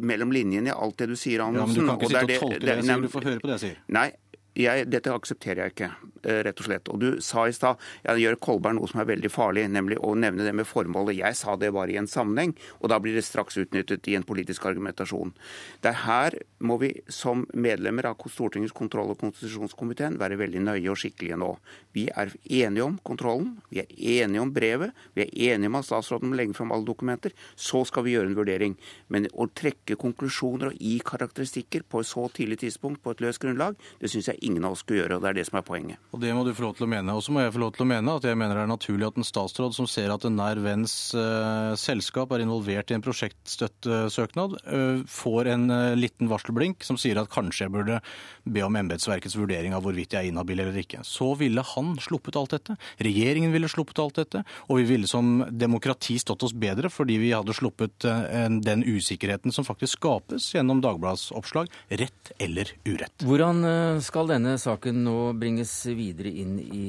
[0.04, 1.84] mellom linjene i alt det du sier, Anundsen.
[1.84, 3.42] Ja, men du kan ikke sitte og tolke det, det jeg sier, du får høre
[3.42, 3.82] på det jeg sier.
[3.94, 4.08] Nei,
[4.54, 5.90] jeg, dette aksepterer jeg ikke,
[6.22, 6.90] eh, rett og slett.
[6.92, 10.14] Og du sa i stad ja, gjør Kolberg noe som er veldig farlig, nemlig å
[10.18, 11.18] nevne det med formålet.
[11.18, 14.26] Jeg sa det bare i en sammenheng, og da blir det straks utnyttet i en
[14.26, 15.34] politisk argumentasjon.
[15.82, 20.90] Det er her må vi som medlemmer av Stortingets kontroll- og konstitusjonskomiteen være veldig nøye
[20.92, 21.50] og skikkelige nå.
[21.94, 23.90] Vi er enige om kontrollen, vi er
[24.24, 27.34] enige om brevet, vi er enige om at statsråden må legge fram alle dokumenter.
[27.56, 28.78] Så skal vi gjøre en vurdering.
[29.12, 33.42] Men å trekke konklusjoner og gi karakteristikker på et så tidlig tidspunkt på et løst
[33.42, 35.18] grunnlag, det syns jeg ingen av oss skulle gjøre.
[35.18, 36.00] og Det er det som er poenget.
[36.12, 37.14] Og Det må du få lov til å mene.
[37.16, 39.08] Og så må jeg få lov til å mene at jeg mener det er naturlig
[39.08, 43.04] at en statsråd som ser at en nær venns uh, selskap er involvert i en
[43.04, 48.00] prosjektstøttesøknad, uh, får en uh, liten varselblink som sier at kanskje jeg burde
[48.44, 51.02] be om embetsverkets vurdering av hvorvidt jeg er inhabil eller ikke.
[51.06, 52.78] Så ville han sluppet alt dette.
[53.02, 54.44] Regjeringen ville sluppet alt dette.
[54.68, 59.66] Og vi ville som demokrati stått oss bedre fordi vi hadde sluppet den usikkerheten som
[59.66, 63.24] faktisk skapes gjennom Dagbladets oppslag, rett eller urett.
[63.24, 63.64] Hvordan
[64.04, 66.86] skal denne saken nå bringes videre inn i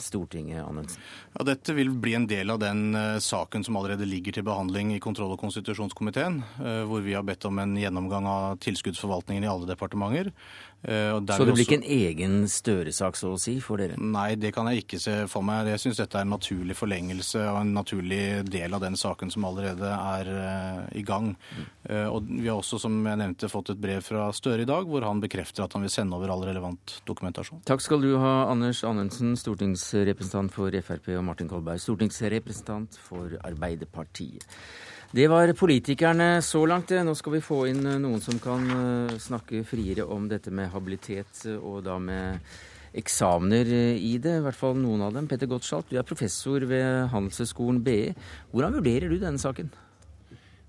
[0.00, 1.00] Stortinget, Anundsen?
[1.36, 4.94] Ja, dette vil bli en del av den uh, saken som allerede ligger til behandling
[4.94, 9.50] i kontroll- og konstitusjonskomiteen, uh, hvor vi har bedt om en gjennomgang av tilskuddsforvaltningen i
[9.50, 10.32] alle departementer.
[10.86, 11.64] Uh, så det blir også...
[11.64, 13.98] ikke en egen Støre-sak, så å si, for dere?
[13.98, 15.66] Nei, det kan jeg ikke se for meg.
[15.72, 19.48] Jeg syns dette er en naturlig forlengelse og en naturlig del av den saken som
[19.48, 20.30] allerede er
[20.94, 21.32] i gang.
[21.34, 21.66] Mm.
[22.12, 25.04] Og vi har også, som jeg nevnte, fått et brev fra Støre i dag, hvor
[25.06, 27.64] han bekrefter at han vil sende over all relevant dokumentasjon.
[27.66, 34.46] Takk skal du ha, Anders Anundsen, stortingsrepresentant for Frp og Martin Kolberg, stortingsrepresentant for Arbeiderpartiet.
[35.14, 36.90] Det var politikerne så langt.
[36.90, 41.44] Nå skal vi få inn noen som kan eh, snakke friere om dette med habilitet,
[41.60, 42.42] og da med
[42.96, 44.38] eksamener i det.
[44.40, 45.28] I hvert fall noen av dem.
[45.30, 48.14] Petter Gottschalk, du er professor ved Handelshøyskolen BE.
[48.52, 49.70] Hvordan vurderer du denne saken?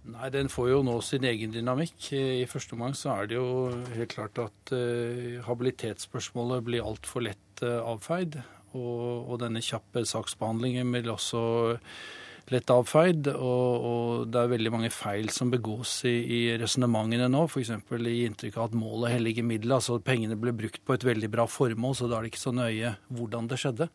[0.08, 2.12] Nei, Den får jo nå sin egen dynamikk.
[2.16, 3.50] I første omgang så er det jo
[3.96, 8.40] helt klart at uh, habilitetsspørsmålet blir altfor lett uh, avfeid.
[8.78, 11.42] Og, og denne kjappe saksbehandlingen vil også
[12.54, 13.30] lett avfeid.
[13.34, 17.44] Og, og, det er veldig mange feil som begås i, i resonnementene nå.
[17.48, 17.74] F.eks.
[17.98, 19.80] i inntrykk av at målet helliger middelet.
[19.80, 22.46] Altså at pengene ble brukt på et veldig bra formål, så da er det ikke
[22.46, 23.90] så nøye hvordan det skjedde.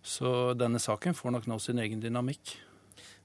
[0.00, 2.56] Så denne saken får nok nå sin egen dynamikk.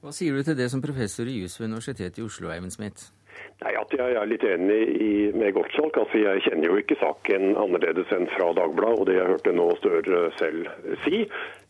[0.03, 3.14] Hva sier du til det som professor i jus ved Universitetet i Oslo, Eivind Smith?
[3.63, 4.80] Nei, Jeg er litt enig
[5.39, 5.95] med Gottschalk.
[5.95, 9.67] Altså, jeg kjenner jo ikke saken annerledes enn fra Dagbladet og det jeg hørte nå
[9.80, 10.67] Støre selv
[11.06, 11.21] si.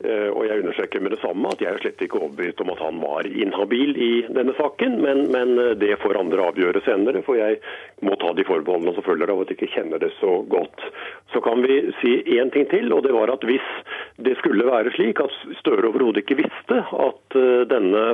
[0.02, 2.82] Eh, og Jeg understreker med det samme at jeg er slett ikke overbevist om at
[2.82, 4.98] han var inhabil i denne saken.
[5.06, 7.62] Men, men, eh, det får andre avgjøre senere, for jeg
[8.02, 10.88] må ta de forbeholdene som følger av at jeg ikke kjenner det så godt.
[11.36, 13.70] Så kan vi si én ting til, og det var at hvis
[14.26, 18.08] det skulle være slik at Støre overhodet ikke visste at eh, denne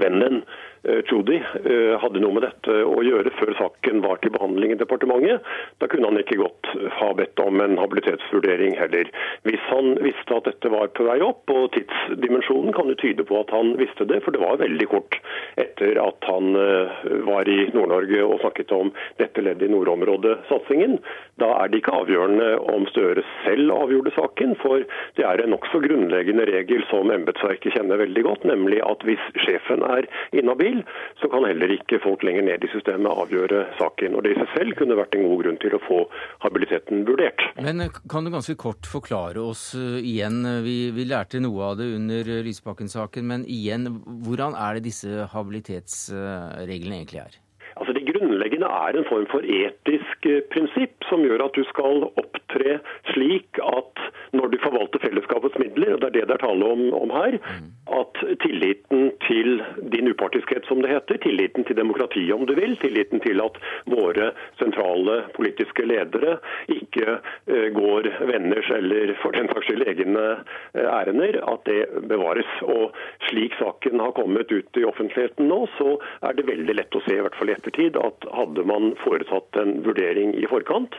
[0.00, 0.42] vennen
[0.82, 4.78] Tjodi eh, eh, hadde noe med dette å gjøre før saken var til behandling i
[4.80, 5.44] departementet.
[5.82, 9.10] Da kunne han ikke godt ha bedt om en habilitetsvurdering heller.
[9.44, 13.42] Hvis han visste at dette var på vei opp, og tidsdimensjonen kan jo tyde på
[13.42, 15.18] at han visste det, for det var veldig kort
[15.60, 20.96] etter at han eh, var i Nord-Norge og snakket om dette leddet i nordområdesatsingen.
[21.40, 24.88] Da er det ikke avgjørende om Støre selv avgjorde saken, for
[25.18, 29.84] det er en nokså grunnleggende regel som embetsverket kjenner veldig godt, nemlig at hvis sjefen
[29.86, 30.84] er inhabil, feil,
[31.20, 34.16] så kan heller ikke folk lenger ned i systemet avgjøre saken.
[34.16, 36.00] Og Det i seg selv kunne vært en god grunn til å få
[36.44, 37.44] habiliteten vurdert.
[37.60, 41.72] Men eh, kan du ganske kort forklare oss uh, igjen, eh, vi, vi, lærte noe
[41.72, 43.88] av det under Lysbakken-saken, men igjen,
[44.26, 47.40] hvordan er det disse habilitetsreglene egentlig er?
[47.80, 50.09] Altså Det grunnleggende er en form for etisk
[50.52, 52.78] prinsipp som gjør at du skal opptre
[53.12, 54.00] slik at
[54.36, 57.36] når du forvalter fellesskapets midler, og det er det det er tale om, om her,
[57.40, 57.68] mm.
[57.98, 63.22] at tilliten til din upartiskhet, som det heter, tilliten til demokratiet, om du vil, tilliten
[63.24, 63.58] til at
[63.90, 64.30] våre
[64.60, 66.36] sentrale politiske ledere
[66.70, 72.50] ikke uh, går venners eller for den saks skyld egne uh, ærender, at det bevares.
[72.62, 72.94] Og
[73.28, 77.16] Slik saken har kommet ut i offentligheten nå, så er det veldig lett å se
[77.16, 80.96] i hvert fall i ettertid at hadde man foretatt en vurdering i forkant,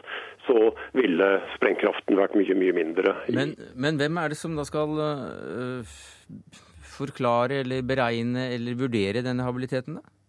[0.47, 3.15] så ville sprengkraften vært mye, mye mindre.
[3.33, 5.99] Men, men hvem er det som da skal øh,
[6.95, 9.99] forklare eller beregne eller vurdere denne habiliteten?
[9.99, 10.20] da?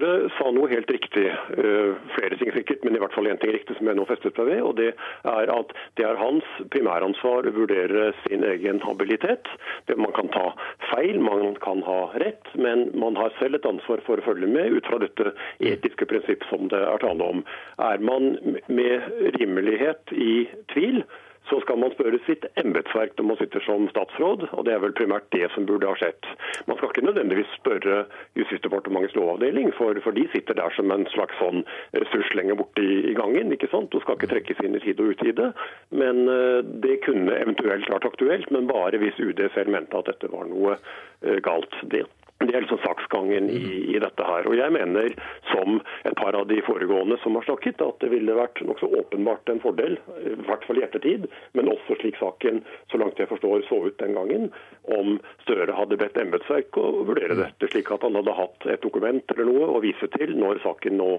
[0.00, 3.50] Støre sa noe helt riktig, uh, flere ting sikkert, men i hvert fall én ting
[3.52, 4.60] riktig som jeg nå festet meg ved.
[4.64, 4.86] og Det
[5.28, 9.50] er at det er hans primæransvar å vurdere sin egen habilitet.
[9.92, 10.46] Man kan ta
[10.88, 14.78] feil, man kan ha rett, men man har selv et ansvar for å følge med
[14.78, 17.44] ut fra dette etiske prinsipp som det er tale om.
[17.76, 18.38] Er man
[18.72, 21.04] med rimelighet i tvil,
[21.50, 24.94] så skal man spørre sitt embetsverk når man sitter som statsråd, og det er vel
[24.96, 26.28] primært det som burde ha skjedd.
[26.70, 28.04] Man skal ikke nødvendigvis spørre
[28.38, 31.64] Justisdepartementets lovavdeling, for, for, de sitter der som en slags sånn
[31.96, 33.52] ressurs lenger borte i, i, gangen.
[33.54, 33.94] ikke sant?
[33.94, 35.50] Og skal ikke trekkes inn i tide og utide.
[35.90, 40.30] Men uh, det kunne eventuelt vært aktuelt, men bare hvis UD selv mente at dette
[40.32, 41.74] var noe uh, galt.
[41.90, 42.06] Det
[42.40, 44.46] Det er liksom saksgangen i, i, dette her.
[44.48, 45.12] Og jeg mener,
[45.50, 45.74] som
[46.08, 49.60] et par av de foregående som har snakket, at det ville vært nokså åpenbart en
[49.60, 51.26] fordel, i hvert fall i ettertid,
[51.58, 54.48] men også slik saken, så langt jeg forstår, så ut den gangen,
[54.96, 59.36] om Støre hadde bedt embetsverket å vurdere dette, slik at han hadde hatt et dokument
[59.36, 61.10] eller noe å vise til når saken nå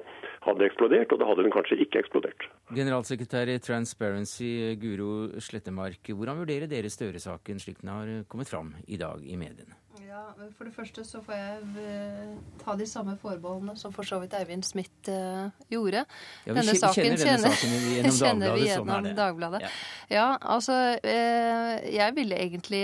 [0.48, 2.48] hadde eksplodert, og da hadde den kanskje ikke eksplodert.
[2.74, 8.98] Generalsekretær i Transparency, Guro Slettemark, hvordan vurderer dere Støre-saken slik den har kommet fram i
[8.98, 9.81] dag i mediene?
[10.00, 10.22] Ja,
[10.56, 14.34] For det første så får jeg uh, ta de samme forbeholdene som for så vidt
[14.38, 16.06] Eivind Smith uh, gjorde.
[16.46, 19.62] Ja, denne saken kjenner, saken gjennom kjenner vi gjennom Dagbladet.
[19.66, 19.72] Ja.
[20.14, 20.26] ja.
[20.40, 22.84] altså uh, Jeg ville egentlig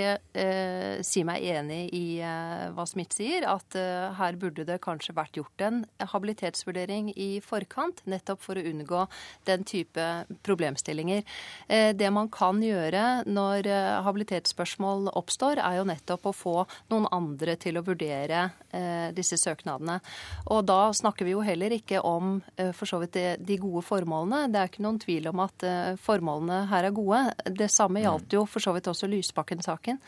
[1.08, 2.20] si meg enig i
[2.76, 3.76] hva Smith sier, at
[4.18, 5.80] her burde det kanskje vært gjort en
[6.12, 9.06] habilitetsvurdering i forkant, nettopp for å unngå
[9.50, 10.06] den type
[10.48, 11.24] problemstillinger.
[11.68, 13.70] det man kan gjøre når
[14.08, 16.56] habilitetsspørsmål oppstår, er jo nettopp å få
[16.92, 20.00] noen andre til å vurdere eh, disse søknadene.
[20.56, 23.86] Og da snakker vi jo heller ikke om eh, for så vidt de, de, gode
[23.86, 24.48] formålene.
[24.50, 27.22] Det er ikke noen tvil om at eh, formålene her er gode.
[27.62, 30.02] Det samme gjaldt jo for så vidt også Lysbakken-saken.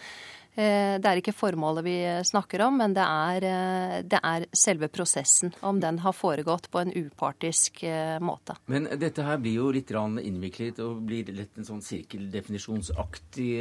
[0.59, 1.95] Eh, det er ikke formålet vi
[2.27, 5.53] snakker om, men det er, eh, det er, selve prosessen.
[5.61, 8.57] Om den har foregått på en upartisk eh, måte.
[8.65, 13.51] Men dette her blir jo litt innviklet og blir lett en sånn sirkeldefinisjonsaktig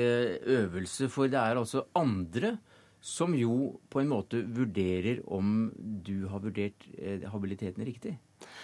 [0.58, 1.08] øvelse.
[1.12, 2.56] For det er altså andre
[3.00, 8.16] som jo på en måte vurderer om du har vurdert eh, habiliteten riktig.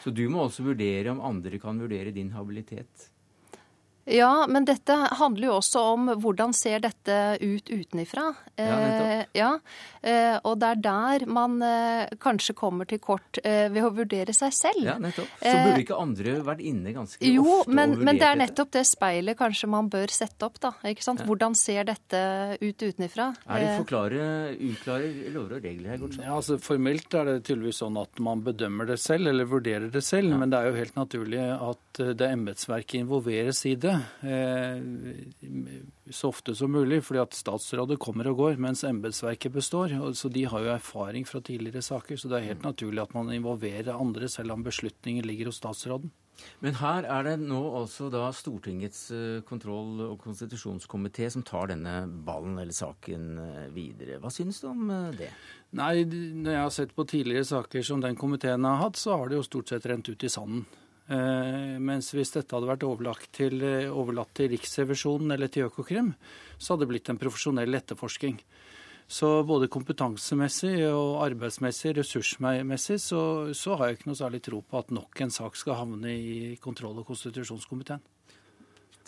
[0.03, 3.11] Så du må også vurdere om andre kan vurdere din habilitet.
[4.05, 8.27] Ja, men dette handler jo også om hvordan ser dette ut utenifra.
[8.55, 9.49] Ja, eh, ja,
[10.05, 14.35] eh, og det er der man eh, kanskje kommer til kort eh, ved å vurdere
[14.37, 14.85] seg selv.
[14.85, 15.31] Ja, nettopp.
[15.41, 18.41] Så burde ikke andre vært inne ganske jo, ofte men, og vurdert men det er
[18.43, 20.75] nettopp det speilet kanskje man bør sette opp, da.
[20.93, 21.25] Ikke sant?
[21.25, 21.29] Ja.
[21.31, 22.23] Hvordan ser dette
[22.61, 23.31] ut utenifra?
[23.49, 24.29] Er det eh, forklare,
[24.69, 26.27] uklare lover og regler her, Gortsen?
[26.29, 30.05] Ja, altså Formelt er det tydeligvis sånn at man bedømmer det selv, eller vurderer det
[30.05, 30.37] selv.
[30.37, 33.94] Men det er jo helt naturlig at det embetsverket involveres i det.
[34.25, 39.95] Eh, så ofte som mulig, fordi at statsrådet kommer og går, mens embetsverket består.
[40.15, 43.33] Så De har jo erfaring fra tidligere saker, så det er helt naturlig at man
[43.35, 46.13] involverer andre, selv om beslutningen ligger hos statsråden.
[46.65, 51.93] Men her er det nå altså da Stortingets eh, kontroll- og konstitusjonskomité som tar denne
[52.27, 54.19] ballen eller saken eh, videre.
[54.23, 55.31] Hva synes du om det?
[55.79, 59.31] Nei, Når jeg har sett på tidligere saker som den komiteen har hatt, så har
[59.31, 60.67] det jo stort sett rent ut i sanden.
[61.05, 66.15] Eh, mens hvis dette hadde vært til, eh, overlatt til Riksrevisjonen eller til Økokrim,
[66.59, 68.39] så hadde det blitt en profesjonell etterforsking.
[69.07, 74.79] Så både kompetansemessig og arbeidsmessig, ressursmessig, så, så har jeg ikke noe særlig tro på
[74.79, 78.01] at nok en sak skal havne i kontroll- og konstitusjonskomiteen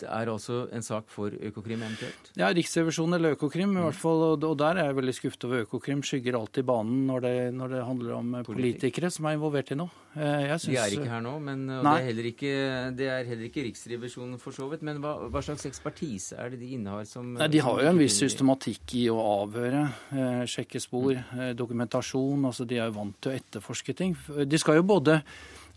[0.05, 2.31] er altså en sak for Økokrim eventuelt?
[2.37, 4.23] Ja, Riksrevisjonen eller Økokrim i hvert fall.
[4.35, 6.03] Og der er jeg veldig skuffet over Økokrim.
[6.05, 9.79] Skygger alltid banen når det, når det handler om eh, politikere som er involvert i
[9.79, 10.03] noe.
[10.17, 12.53] Eh, synes, De er ikke her nå, men det er, heller ikke,
[12.97, 14.85] det er heller ikke Riksrevisjonen for så vidt.
[14.87, 18.01] Men hva, hva, slags ekspertise er det de innehar som Nei, De har jo en
[18.01, 21.53] viss systematikk i å avhøre, eh, sjekke spor, mm.
[21.57, 22.49] dokumentasjon.
[22.49, 24.17] altså De er jo vant til å etterforske ting.
[24.45, 25.21] De skal jo både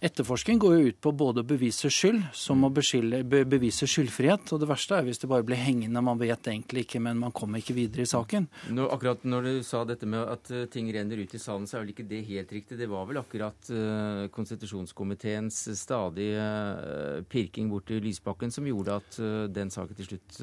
[0.00, 4.48] Etterforsking går jo ut på både å bevise skyld som å bevise skyldfrihet.
[4.48, 7.34] Og det verste er hvis det bare blir hengende, man vet egentlig ikke, men man
[7.36, 8.46] kommer ikke videre i saken.
[8.72, 11.76] Nå, akkurat når du sa dette med at uh, ting renner ut i salen, så
[11.76, 12.78] er vel ikke det helt riktig.
[12.80, 19.20] Det var vel akkurat uh, konstitusjonskomiteens stadige uh, pirking bort til Lysbakken som gjorde at
[19.52, 20.38] den saken til slutt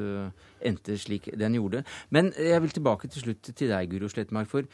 [0.65, 1.81] endte slik den gjorde.
[2.13, 4.49] Men jeg vil tilbake til slutt til deg, Guro Slettmark.
[4.51, 4.69] for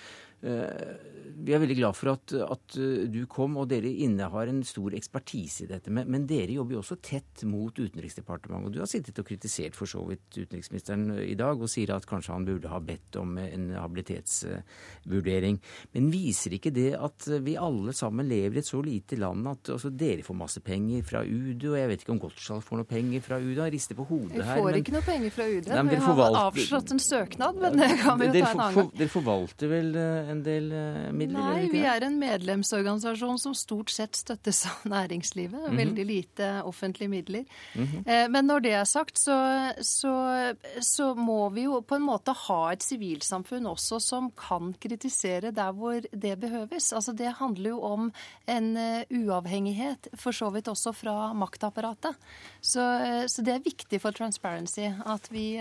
[1.43, 2.75] vi er veldig glad for at, at,
[3.11, 5.91] du kom, og dere innehar en stor ekspertise i dette.
[5.93, 8.69] Men, men, dere jobber jo også tett mot Utenriksdepartementet.
[8.69, 12.07] og Du har sittet og kritisert for så vidt utenriksministeren i dag, og sier at
[12.09, 15.59] kanskje han burde ha bedt om en habilitetsvurdering.
[15.95, 19.73] Men viser ikke det at vi alle sammen lever i et så lite land at
[19.75, 22.89] altså, dere får masse penger fra UD, og jeg vet ikke om Gottschall får noe
[22.89, 23.57] penger fra UD?
[23.63, 24.55] Han rister på hodet her.
[24.55, 25.71] Vi får men, ikke noe penger fra UD.
[25.73, 28.79] Nei, vi har forvalter, avslått en søknad, men det kan vi jo ta en annen
[28.79, 28.93] gang.
[29.03, 31.39] Dere forvalter vel eh, en del eh, midler?
[31.39, 35.59] Nei, vi er en medlemsorganisasjon som stort sett støttes av næringslivet.
[35.59, 35.81] Mm -hmm.
[35.81, 37.45] Veldig lite offentlige midler.
[37.75, 38.29] Mm -hmm.
[38.29, 39.37] Men når det er sagt, så,
[39.81, 45.51] så, så, må vi jo på en måte ha et sivilsamfunn også som kan kritisere
[45.51, 46.93] der hvor det behøves.
[46.93, 48.11] Altså Det handler jo om
[48.47, 52.15] en eh, uavhengighet, for så vidt også fra maktapparatet.
[52.61, 52.81] Så,
[53.27, 55.57] så det er viktig for Transparency at vi,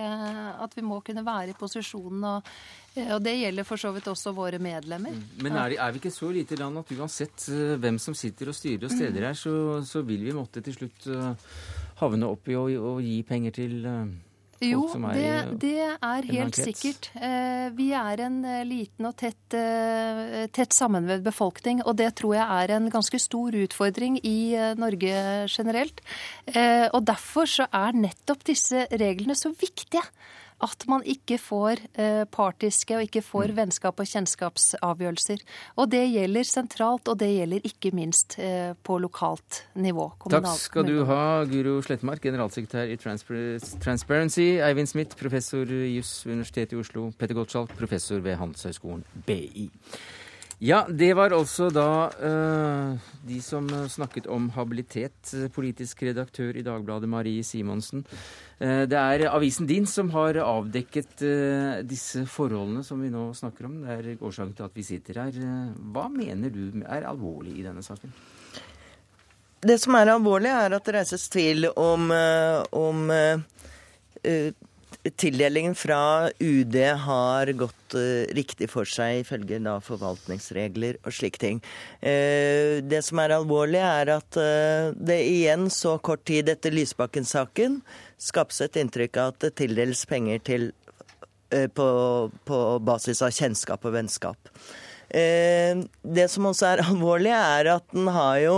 [0.62, 2.42] at vi må kunne være i posisjonen og
[2.96, 5.14] og Det gjelder for så vidt også våre medlemmer.
[5.16, 5.22] Mm.
[5.44, 8.59] Men er, er, vi ikke så lite land at uansett uh, hvem som sitter og
[8.59, 9.55] styrer og steder her, så,
[9.87, 11.33] så vil vi måtte til slutt uh,
[12.02, 13.81] havne opp i å, å gi penger til
[14.62, 17.09] Jo, det, det er helt sikkert.
[17.18, 22.37] Eh, Vi er en eh, liten og tett, eh, tett sammenvevd befolkning, og det tror
[22.37, 25.16] jeg er en ganske stor utfordring i eh, Norge
[25.50, 25.98] generelt.
[26.46, 30.05] Eh, Og derfor så er nettopp disse reglene så viktige.
[30.62, 33.57] At man ikke får eh, partiske og ikke får Mm.
[33.57, 35.42] vennskap- og kjennskapsavgjørelser.
[35.77, 40.07] Og det gjelder sentralt, og det gjelder ikke minst eh, på lokalt nivå.
[40.31, 42.96] Takk skal du ha, Guro Slettmark, generalsekretær i
[43.83, 44.59] Transparency.
[44.62, 47.11] Eivind Smith, professor i juss ved Universitetet i Oslo.
[47.18, 49.68] Petter Gottschalk, professor ved Handelshøyskolen BI.
[50.62, 55.33] Ja, det var altså da uh, de som snakket om habilitet.
[55.57, 58.05] Politisk redaktør i Dagbladet, Marie Simonsen.
[58.62, 63.66] Uh, det er avisen din som har avdekket uh, disse forholdene som vi nå snakker
[63.66, 63.81] om.
[63.83, 65.42] Det er årsaken til at vi sitter her.
[65.42, 68.14] Eh, Hva mener du er alvorlig i denne saken?
[69.66, 73.42] Det som er alvorlig, er at det reises tvil om, eh, om eh,
[74.22, 74.55] eh,
[75.10, 81.58] tildelingen fra UD har gått eh, riktig for seg, ifølge da forvaltningsregler og slike ting.
[81.98, 87.80] Eh, det som er alvorlig, er at eh, det igjen så kort tid etter Lysbakken-saken
[88.22, 90.70] skapes et inntrykk av at det tildeles penger til
[91.76, 91.86] på,
[92.48, 94.52] på basis av kjennskap og vennskap.
[95.12, 98.54] Det som også er alvorlig, er at den har jo,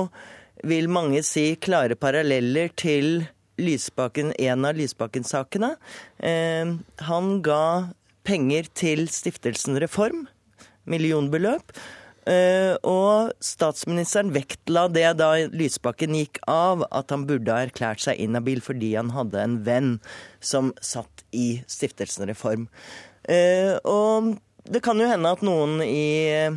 [0.62, 3.24] vil mange si, klare paralleller til
[3.60, 5.74] Lysbakken, en av Lysbakken-sakene.
[6.18, 6.74] Eh,
[7.08, 10.26] Han ga penger til stiftelsen Reform,
[10.88, 11.74] millionbeløp.
[12.24, 18.22] Eh, og statsministeren vektla det da Lysbakken gikk av, at han burde ha erklært seg
[18.24, 19.90] inhabil fordi han hadde en venn
[20.40, 22.64] som satt i Stiftelsen Reform.
[23.28, 26.48] Eh, og det kan jo hende at noen i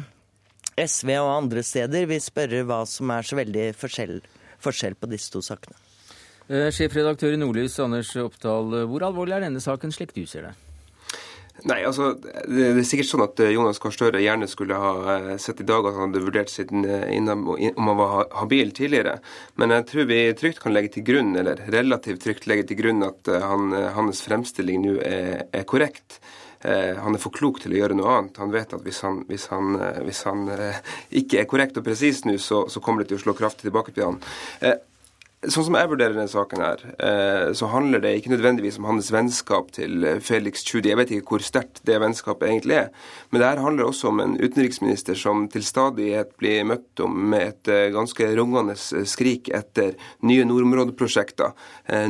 [0.79, 4.21] SV og andre steder vil spørre hva som er så veldig forskjell,
[4.63, 5.75] forskjell på disse to sakene.
[6.47, 8.71] Eh, Sjefredaktør i Nordlys, Anders Oppdal.
[8.73, 10.53] eh, Hvor alvorlig er denne saken slik du ser det?
[11.65, 15.59] Nei, altså, Det er sikkert sånn at eh, Jonas Gahr Støre gjerne skulle ha sett
[15.59, 19.19] i dag at han hadde vurdert siden innom, om han var habil tidligere.
[19.57, 23.03] Men jeg tror vi trygt kan legge til grunn, eller relativt trygt legge til grunn
[23.03, 26.21] at han, hans fremstilling nå er, er korrekt.
[26.63, 28.37] Han er for klok til å gjøre noe annet.
[28.41, 30.47] Han vet at hvis han, hvis han, hvis han
[31.11, 33.93] ikke er korrekt og presis nå, så, så kommer det til å slå kraftig tilbake
[33.93, 34.21] på han.
[35.47, 39.07] Sånn som jeg vurderer denne saken her, eh, så handler det ikke nødvendigvis om hans
[39.13, 40.89] vennskap til eh, Felix Tschudi.
[40.91, 42.89] Jeg vet ikke hvor sterkt det vennskapet egentlig er.
[43.31, 47.45] Men det her handler også om en utenriksminister som til stadighet blir møtt om med
[47.45, 49.95] et eh, ganske rungende skrik etter
[50.27, 51.55] nye nordområdeprosjekter.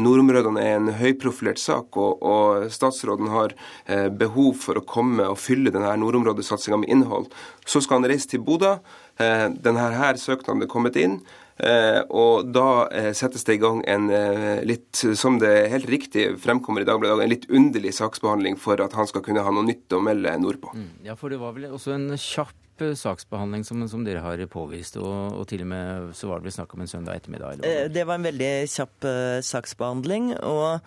[0.01, 3.53] Nordområdene er en høyprofilert sak, og, statsråden har
[3.85, 7.29] eh, behov for å komme og fylle denne nordområdesatsinga med innhold.
[7.69, 8.79] Så skal han reise til Bodø.
[9.17, 11.21] Denne her søknaden er kommet inn.
[11.57, 16.27] Eh, og da eh, settes det i gang en eh, litt, som det helt riktig
[16.43, 19.97] fremkommer i Dagbladet, en litt underlig saksbehandling for at han skal kunne ha noe nytt
[19.97, 20.75] å melde nordpå.
[21.07, 24.97] Ja, for det var vel også en kjapp eh, saksbehandling som, som dere har påvist,
[25.01, 27.57] og, og til og med så var det vel snakk om en søndag ettermiddag?
[27.57, 27.85] Eller?
[27.85, 30.33] Eh, Det var en veldig kjapp uh, saksbehandling.
[30.47, 30.79] Og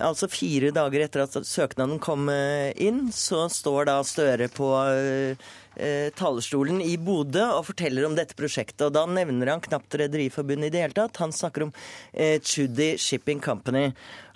[0.00, 6.82] altså fire dager etter at søknaden kom inn, så står da Støre på eh, talerstolen
[6.84, 8.84] i Bodø og forteller om dette prosjektet.
[8.86, 11.22] Og da nevner han knapt Rederiforbundet i det hele tatt.
[11.24, 11.72] Han snakker om
[12.12, 13.88] Tschudi Shipping Company.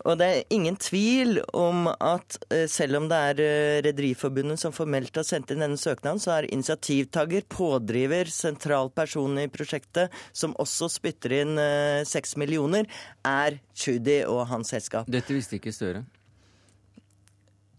[0.08, 4.74] Og det er ingen tvil om at eh, selv om det er eh, Rederiforbundet som
[4.74, 10.56] formelt har sendt inn denne søknaden, så er initiativtaker, pådriver, sentral person i prosjektet, som
[10.60, 12.88] også spytter inn eh, seks millioner,
[13.26, 15.10] er Tschudi og hans selskap.
[15.10, 16.04] Dette visste ikke Støre.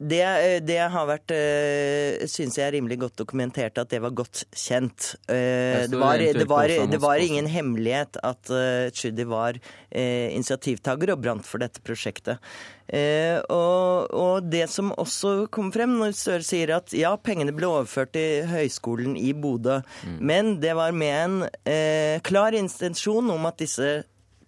[0.01, 4.43] Det, eh, det har vært, uh, syns jeg rimelig godt dokumentert at det var godt
[4.49, 5.11] kjent.
[5.29, 8.49] Eh, det, var, det, var, det var ingen hemmelighet at
[8.95, 9.59] Tschudi var
[9.91, 12.41] eh, initiativtaker og brant for dette prosjektet.
[12.91, 17.69] Eh, og, og det som også kom frem når Støre sier at ja, pengene ble
[17.69, 20.17] overført til Høgskolen i Bodø, Mm.
[20.25, 21.35] men det var med en
[21.67, 24.01] eh, klar intensjon om at disse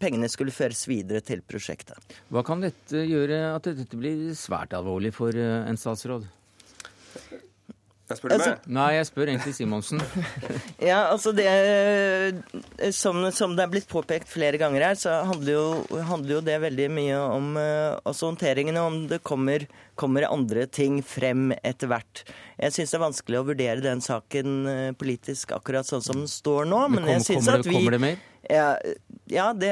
[0.03, 2.19] pengene skulle føres videre til prosjektet.
[2.33, 6.27] Hva kan dette gjøre at dette blir svært alvorlig for eh, en statsråd?
[8.03, 8.65] Jeg spør du Altså, meg?
[8.75, 10.01] Nei, jeg spør egentlig Simonsen.
[10.89, 15.55] Ja, altså det eh, som, som det er blitt påpekt flere ganger her, så handler
[15.55, 19.63] jo, handler jo det veldig mye om eh, også håndteringene, om det kommer,
[19.99, 22.25] kommer andre ting frem etter hvert.
[22.59, 24.59] Jeg syns det er vanskelig å vurdere den saken
[24.99, 28.03] politisk akkurat sånn som den står nå, men, Men jeg syns at vi kommer det
[28.03, 28.21] mer?
[28.51, 28.73] ja,
[29.31, 29.71] ja, det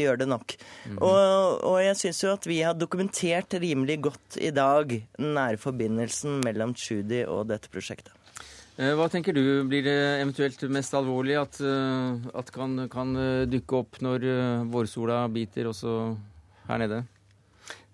[0.00, 0.54] gjør det nok.
[0.96, 5.60] og, og jeg syns jo at vi har dokumentert rimelig godt i dag den nære
[5.60, 8.14] forbindelsen mellom Tschudi og dette prosjektet.
[8.76, 13.44] Eh, Hva tenker du blir det eventuelt mest alvorlig at, eh, at kan, kan eh,
[13.48, 14.26] dukke opp når
[14.72, 15.98] vårsola biter også
[16.68, 17.04] her nede?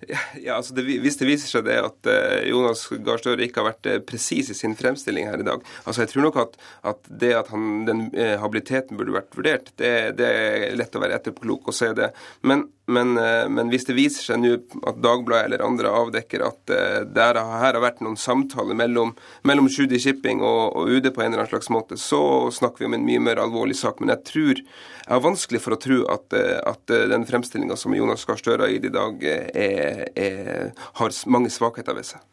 [0.09, 3.69] Ja, altså det, Hvis det viser seg det at uh, Jonas Gahr Støre ikke har
[3.71, 6.59] vært uh, presis i sin fremstilling her i dag altså Jeg tror nok at,
[6.93, 11.03] at det at han, den uh, habiliteten burde vært vurdert, det, det, er lett å
[11.03, 12.11] være etterpåklok og se det.
[12.47, 14.55] Men, men, men, hvis det viser seg nå
[14.89, 16.73] at Dagbladet eller andre avdekker at
[17.09, 19.15] det her har vært noen samtaler mellom,
[19.49, 22.91] mellom Judy Shipping og, og, UD på en eller annen slags måte, så snakker vi
[22.91, 24.01] om en mye mer alvorlig sak.
[24.01, 26.37] Men jeg tror jeg har vanskelig for å tro at,
[26.69, 31.51] at den fremstillinga som Jonas Gahr Støre har gitt i dag, er er, har mange
[31.51, 32.32] svakheter ved seg.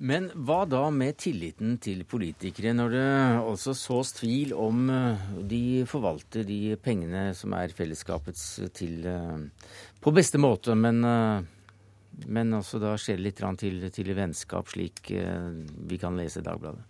[0.00, 3.08] Men hva da med tilliten til politikere, når det
[3.50, 8.44] også sås tvil om eh, de forvalter de pengene som er fellesskapets
[8.76, 9.68] til eh,
[10.00, 15.04] på beste måte, men, eh, men også da skjer det litt til, til vennskap, slik
[15.10, 16.80] vi kan lese i Dagbladet.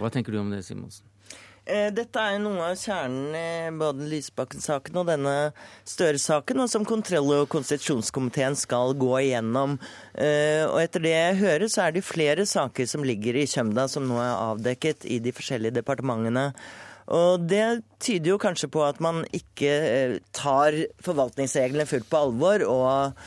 [0.00, 1.11] Hva tenker du om det, Simonsen?
[1.62, 5.34] Eh, dette er noe av kjernen i både Lysbakken-saken og denne
[5.86, 9.76] Støre-saken, og som kontroll- og konstitusjonskomiteen skal gå igjennom.
[10.14, 13.86] Eh, og etter det jeg hører, så er det flere saker som ligger i kjømda,
[13.86, 16.48] som nå er avdekket i de forskjellige departementene.
[17.14, 20.74] Og det tyder jo kanskje på at man ikke eh, tar
[21.06, 23.22] forvaltningsreglene fullt på alvor, og,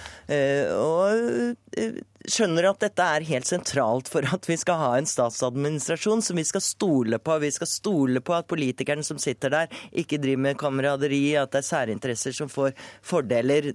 [0.76, 6.40] og skjønner at dette er helt sentralt for at vi skal ha en statsadministrasjon som
[6.40, 7.38] vi skal stole på.
[7.44, 11.62] Vi skal stole på at politikerne som sitter der, ikke driver med kameraderi, at det
[11.62, 12.74] er særinteresser som får
[13.06, 13.72] fordeler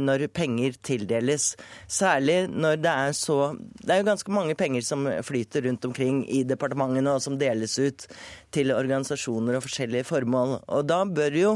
[0.00, 1.52] når penger tildeles.
[1.90, 3.38] Særlig når det er så
[3.80, 7.78] Det er jo ganske mange penger som flyter rundt omkring i departementene, og som deles
[7.78, 8.06] ut
[8.52, 10.60] til organisasjoner og forskjellige formål.
[10.68, 11.54] Og da bør jo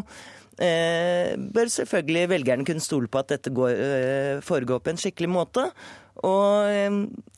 [0.59, 5.31] eh, bør selvfølgelig velgerne kunne stole på at dette går, eh, foregår på en skikkelig
[5.31, 5.69] måte.
[6.23, 6.71] Og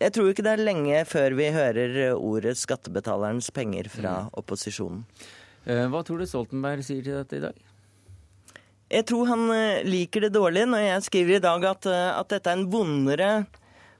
[0.02, 4.34] jeg tror ikke det er lenge før vi hører ordet 'skattebetalernes penger' fra mm.
[4.36, 5.06] opposisjonen.
[5.66, 7.56] Eh, hva tror du Stoltenberg sier til dette i dag?
[8.86, 12.30] Jeg tror han eh, liker det dårlig når jeg skriver i dag at, eh, at
[12.30, 13.30] dette er en vondere,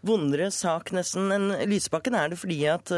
[0.06, 2.92] vondere sak nesten enn Lysbakken er det fordi at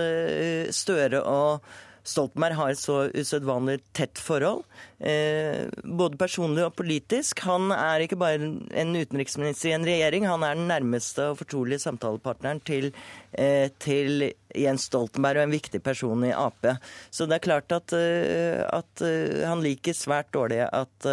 [0.76, 1.64] Støre og
[2.06, 4.64] Stoltenberg har et så usedvanlig tett forhold,
[5.00, 7.42] eh, både personlig og politisk.
[7.46, 11.82] Han er ikke bare en utenriksminister i en regjering, han er den nærmeste og fortrolige
[11.84, 12.92] samtalepartneren til,
[13.32, 16.66] eh, til Jens Stoltenberg og en viktig person i Ap.
[17.10, 19.04] Så det er klart at, eh, at
[19.44, 21.06] han liker svært dårlig at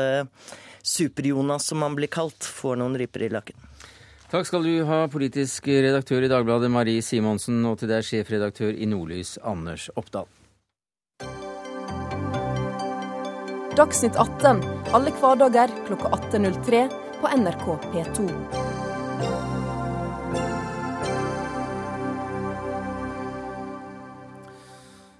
[0.83, 3.55] Super-Jonas, som han blir kalt, får noen ripper i lakken.
[4.29, 8.87] Takk skal du ha, politisk redaktør i Dagbladet Marie Simonsen, og til deg sjefredaktør i
[8.89, 10.25] Nordlys Anders Oppdal.
[13.75, 14.61] Dagsnytt 18
[14.95, 16.87] alle hverdager klokka 18.03
[17.21, 18.64] på NRK P2.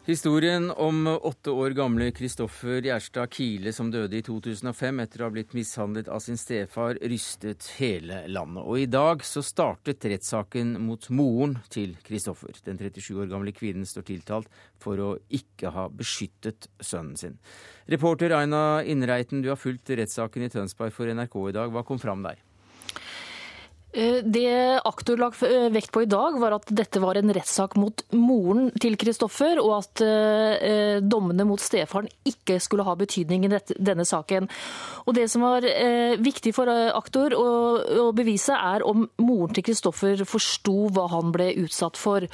[0.05, 5.33] Historien om åtte år gamle Kristoffer Gjerstad Kile som døde i 2005 etter å ha
[5.33, 8.61] blitt mishandlet av sin stefar, rystet hele landet.
[8.69, 12.53] Og i dag så startet rettssaken mot moren til Kristoffer.
[12.69, 17.39] Den 37 år gamle kvinnen står tiltalt for å ikke ha beskyttet sønnen sin.
[17.89, 21.73] Reporter Aina Innreiten, du har fulgt rettssaken i Tønsberg for NRK i dag.
[21.73, 22.45] Hva kom fram der?
[23.95, 27.77] Eh, det aktor la eh, vekt på i dag, var at dette var en rettssak
[27.79, 33.53] mot moren til Kristoffer, og at eh, dommene mot stefaren ikke skulle ha betydning i
[33.55, 34.49] denne saken.
[35.07, 35.63] Og Det som var
[36.19, 41.95] viktig for aktor å, bevise, er om moren til Kristoffer forsto hva han ble utsatt
[41.99, 42.25] for.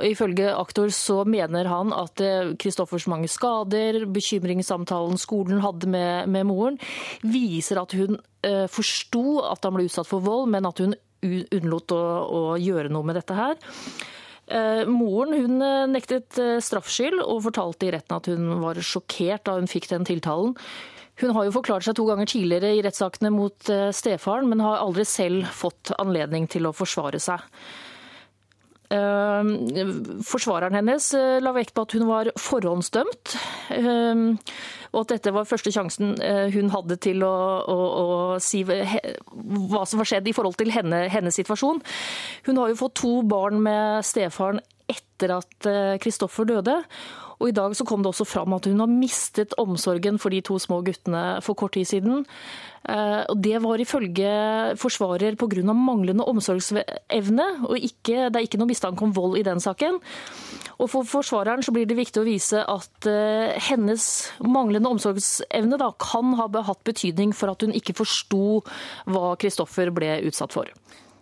[0.00, 2.20] Og ifølge aktor så mener han at
[2.62, 6.78] Kristoffers mange skader, bekymringssamtalen skolen hadde med, med moren,
[7.22, 11.94] viser at hun Eh, forsto at han ble utsatt for vold, men at hun unnlot
[11.94, 13.54] å, å gjøre noe med dette her.
[14.50, 19.54] Eh, moren hun eh, nektet straffskyld og fortalte i retten at hun var sjokkert da
[19.60, 20.56] hun fikk den tiltalen.
[21.22, 25.04] Hun har jo forklart seg to ganger tidligere i rettssakene mot stefaren, men har aldri
[25.06, 27.44] selv fått anledning til å forsvare seg.
[28.92, 31.06] Forsvareren hennes
[31.40, 33.36] la vekt på at hun var forhåndsdømt
[34.92, 37.32] og at dette var første sjansen eh, hun hadde til å,
[37.64, 41.80] å, å si hva som var skjedd i forhold til henne, hennes situasjon.
[42.48, 44.60] Hun har jo fått to barn med stefaren
[44.92, 45.70] etter at
[46.02, 46.76] Kristoffer eh, døde.
[47.42, 50.38] Og I dag så kom det også fram at hun har mistet omsorgen for de
[50.46, 52.22] to små guttene for kort tid siden.
[52.86, 54.30] Eh, og Det var ifølge
[54.78, 55.72] forsvarer pga.
[55.74, 59.98] manglende omsorgsevne, og ikke, det er ikke noe mistanke om vold i den saken.
[60.78, 65.92] Og For forsvareren så blir det viktig å vise at uh, hennes manglende omsorgsevne da,
[65.98, 68.62] kan ha hatt betydning for at hun ikke forsto
[69.06, 70.66] hva Kristoffer ble utsatt for.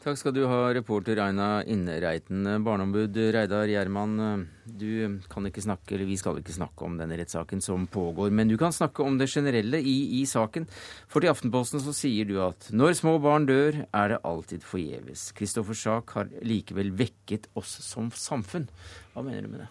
[0.01, 2.47] Takk skal du ha, reporter Aina Innreiten.
[2.65, 7.61] Barneombud Reidar Gjerman, du kan ikke snakke, eller vi skal ikke snakke om denne rettssaken
[7.61, 10.65] som pågår, men du kan snakke om det generelle i, i saken.
[11.05, 15.27] For til Aftenposten så sier du at når små barn dør, er det alltid forgjeves.
[15.37, 18.71] Kristoffers sak har likevel vekket oss som samfunn.
[19.13, 19.69] Hva mener du med det?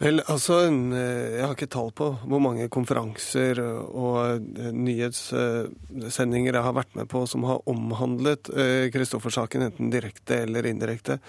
[0.00, 4.42] Vel, altså, Jeg har ikke tall på hvor mange konferanser og
[4.74, 8.50] nyhetssendinger jeg har vært med på som har omhandlet
[8.94, 11.20] Kristoffer-saken, enten direkte eller indirekte.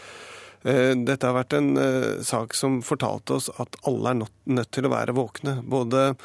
[0.66, 1.78] Dette har vært en
[2.26, 5.60] sak som fortalte oss at alle er nødt til å være våkne.
[5.62, 6.16] Både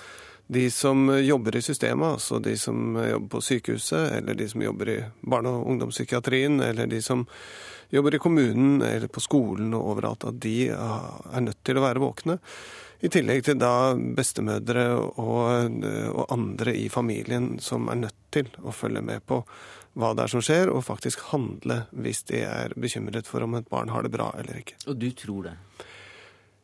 [0.51, 4.89] de som jobber i systemet, altså de som jobber på sykehuset, eller de som jobber
[4.89, 7.27] i barne- og ungdomspsykiatrien, eller de som
[7.91, 12.03] jobber i kommunen eller på skolen og overalt, at de er nødt til å være
[12.03, 12.39] våkne.
[13.01, 18.75] I tillegg til da bestemødre og, og, andre i familien som er nødt til å
[18.77, 19.41] følge med på
[19.99, 23.71] hva det er som skjer, og faktisk handle hvis de er bekymret for om et
[23.73, 24.77] barn har det bra eller ikke.
[24.87, 25.57] Og du tror det?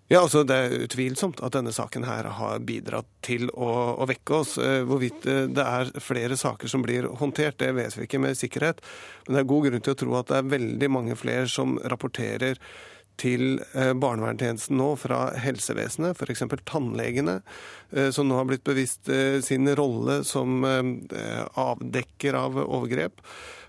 [0.07, 4.37] Ja, altså Det er utvilsomt at denne saken her har bidratt til å, å, vekke
[4.39, 4.55] oss.
[4.63, 8.39] Eh, hvorvidt eh, det er flere saker som blir håndtert, det vet vi ikke med
[8.39, 8.85] sikkerhet.
[9.27, 11.75] Men det er god grunn til å tro at det er veldig mange flere som
[11.83, 12.63] rapporterer
[13.19, 16.47] til eh, barnevernstjenesten nå fra helsevesenet, f.eks.
[16.71, 17.41] tannlegene,
[18.15, 19.11] som nå har blitt bevisst
[19.47, 23.23] sin rolle som avdekker av overgrep.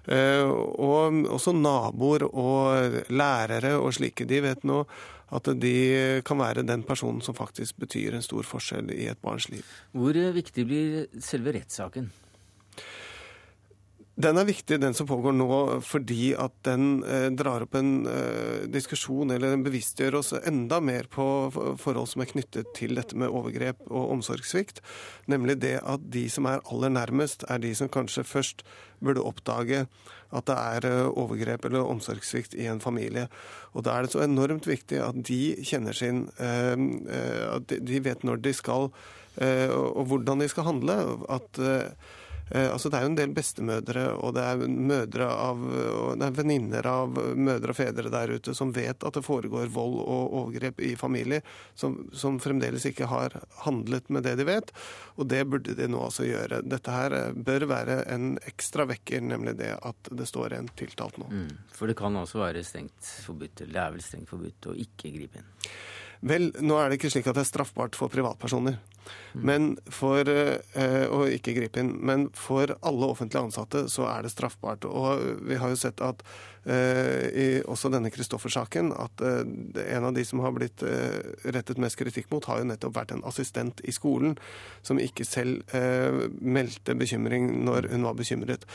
[0.07, 4.25] Og også naboer og lærere og slike.
[4.27, 4.81] De vet nå
[5.27, 9.49] at de kan være den personen som faktisk betyr en stor forskjell i et barns
[9.51, 9.65] liv.
[9.91, 12.11] Hvor viktig blir selve rettssaken?
[14.17, 15.47] Den er viktig, den som pågår nå,
[15.85, 21.05] fordi at den eh, drar opp en eh, diskusjon eller den bevisstgjør oss enda mer
[21.13, 24.81] på forhold som er knyttet til dette med overgrep og omsorgssvikt.
[25.29, 28.65] Nemlig det at de som er aller nærmest, er de som kanskje først
[29.05, 29.85] burde oppdage
[30.35, 33.27] at det er eh, overgrep eller omsorgssvikt i en familie.
[33.77, 37.99] Og da er det så enormt viktig at de kjenner sin eh, eh At de
[38.03, 38.89] vet når de skal,
[39.37, 40.97] eh, og hvordan de skal handle.
[41.29, 41.61] At
[42.51, 46.37] altså Det er jo en del bestemødre og det er mødre av, og det er
[46.37, 50.81] venninner av mødre og fedre der ute som vet at det foregår vold og overgrep
[50.83, 51.43] i familier,
[51.75, 53.35] som, som fremdeles ikke har
[53.65, 54.71] handlet med det de vet.
[55.17, 56.61] Og det burde de nå altså gjøre.
[56.67, 61.19] Dette her eh, bør være en ekstra vekker, nemlig det at det står en tiltalt
[61.21, 61.29] nå.
[61.31, 64.77] Mm, for det kan også være strengt forbudt, eller det er vel strengt forbudt å
[64.87, 65.49] ikke gripe inn?
[66.27, 68.79] Vel, nå er det ikke slik at det er straffbart for privatpersoner.
[69.33, 71.93] Men for eh, å ikke gripe inn.
[72.01, 74.87] Men for alle offentlige ansatte så er det straffbart.
[74.87, 76.23] Og vi har jo sett at
[76.67, 79.41] i også denne Kristoffer-saken at eh,
[79.95, 80.83] en av de som har blitt
[81.47, 84.35] rettet mest kritikk mot, har jo nettopp vært en assistent i skolen
[84.85, 85.63] som ikke selv
[86.41, 88.65] meldte bekymring når hun var bekymret.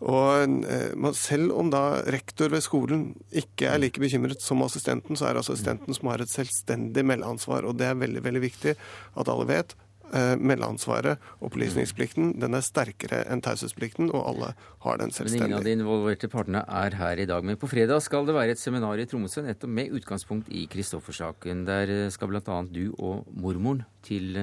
[0.00, 5.36] Og selv om da rektor ved skolen ikke er like bekymret som assistenten, så er
[5.36, 7.66] det assistenten som har et selvstendig meldeansvar.
[7.68, 8.74] Og det er veldig, veldig viktig
[9.20, 14.48] at alle vet eh, meldeansvaret, opplysningsplikten, den er sterkere enn taushetsplikten, og alle
[14.84, 15.44] har den selvstendig.
[15.44, 17.46] Men ingen av de involverte partene er her i dag.
[17.46, 21.64] Men på fredag skal det være et seminar i Tromsø nettopp med utgangspunkt i Kristoffer-saken.
[21.68, 22.58] Der skal bl.a.
[22.66, 24.42] du og mormoren til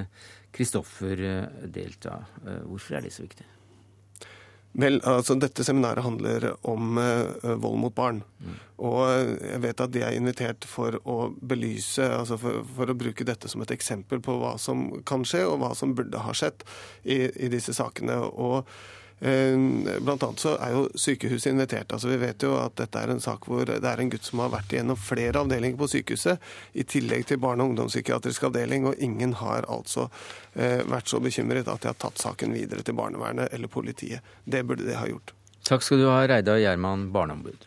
[0.56, 2.22] Kristoffer eh, delta.
[2.46, 3.46] Eh, hvorfor er det så viktig?
[4.78, 8.22] Vel, altså Dette seminaret handler om uh, vold mot barn.
[8.38, 8.58] Mm.
[8.88, 9.00] Og
[9.42, 13.50] jeg vet at de er invitert for å belyse, altså for, for, å bruke dette
[13.50, 16.62] som et eksempel på hva som kan skje, og hva som burde ha skjedd
[17.10, 18.20] i, i disse sakene.
[18.30, 18.70] Og
[19.20, 21.94] blant annet så er jo sykehuset invitert.
[21.94, 24.44] altså Vi vet jo at dette er en sak hvor det er en gutt som
[24.44, 26.44] har vært igjennom flere avdelinger på sykehuset,
[26.74, 30.10] i tillegg til barne- og ungdomspsykiatrisk avdeling, og ingen har altså
[30.54, 34.22] eh, vært så bekymret at de har tatt saken videre til barnevernet eller politiet.
[34.46, 35.34] Det burde de ha gjort.
[35.68, 37.67] Takk skal du ha, Reidar Gjerman, barneombud.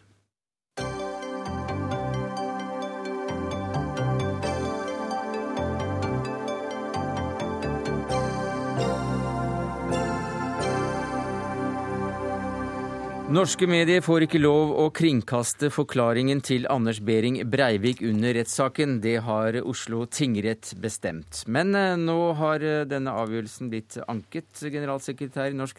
[13.31, 18.97] Norske medier får ikke lov å kringkaste forklaringen til Anders Behring Breivik under rettssaken.
[19.05, 21.45] Det har Oslo tingrett bestemt.
[21.47, 25.79] Men eh, nå har eh, denne avgjørelsen blitt anket, generalsekretær i Norsk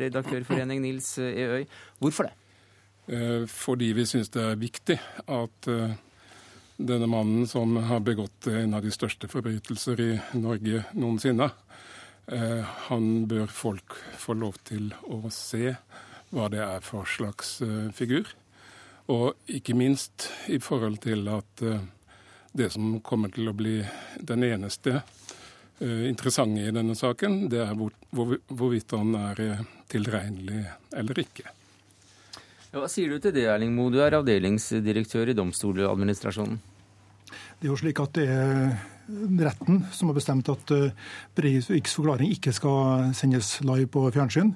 [0.00, 1.66] redaktørforening Nils Eøy.
[2.00, 2.32] Hvorfor det?
[3.12, 4.96] Eh, fordi vi syns det er viktig
[5.36, 5.70] at
[6.80, 11.52] denne mannen som har begått en av de største forbrytelser i Norge noensinne,
[12.88, 15.76] han bør folk få lov til å se
[16.34, 18.28] hva det er for slags uh, figur.
[19.12, 21.82] Og ikke minst i forhold til at uh,
[22.56, 23.78] det som kommer til å bli
[24.18, 30.64] den eneste uh, interessante i denne saken, det er hvor, hvor, hvorvidt han er tilregnelig
[30.96, 31.52] eller ikke.
[32.76, 33.92] Hva sier du til det, Erling Moe?
[33.94, 36.58] Du er avdelingsdirektør i Domstoladministrasjonen.
[37.30, 40.90] Det er jo slik at det er retten som har bestemt at eh,
[41.38, 44.52] Breiviks forklaring ikke skal sendes live på fjernsyn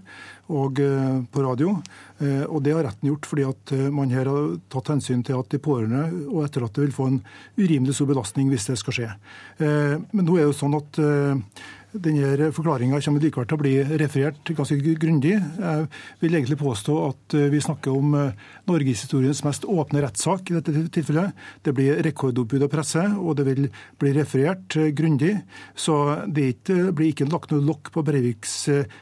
[0.51, 1.77] og eh, på radio.
[2.19, 5.51] Eh, og Det har retten gjort fordi at man her har tatt hensyn til at
[5.53, 7.21] de pårørende og etterlatte vil få en
[7.59, 9.11] urimelig stor belastning hvis det skal skje.
[9.61, 10.99] Men nå er det jo sånn at
[11.91, 15.33] denne forklaringa kommer likevel til å bli referert ganske grundig.
[15.35, 15.89] Jeg
[16.21, 20.87] vil egentlig påstå at eh, vi snakker om eh, norgeshistoriens mest åpne rettssak i dette
[20.95, 21.35] tilfellet.
[21.67, 23.67] Det blir rekordoppbud av presse, og det vil
[23.99, 25.35] bli referert eh, grundig.
[25.75, 25.99] Så
[26.31, 28.57] det blir ikke lagt noe lokk på Breiviks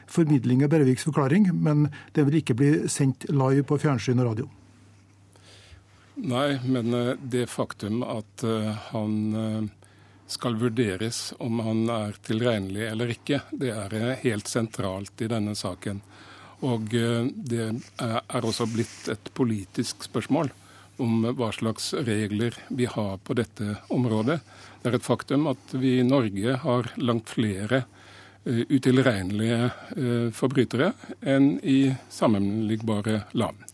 [0.09, 4.49] formidling av Breiviks forklaring, men det vil ikke bli sendt live på fjernsyn og radio.
[6.19, 6.91] Nei, men
[7.31, 8.43] det faktum at
[8.89, 9.69] han
[10.31, 13.41] skal vurderes om han er tilregnelig eller ikke.
[13.51, 16.01] Det er eh, helt sentralt i denne saken.
[16.67, 20.51] Og eh, det er også blitt et politisk spørsmål
[20.99, 24.39] om hva slags regler vi har på dette området.
[24.81, 27.83] Det er et faktum at vi i Norge har langt flere
[28.43, 33.65] eh, utilregnelige forbrytere enn i sammenlignbare land.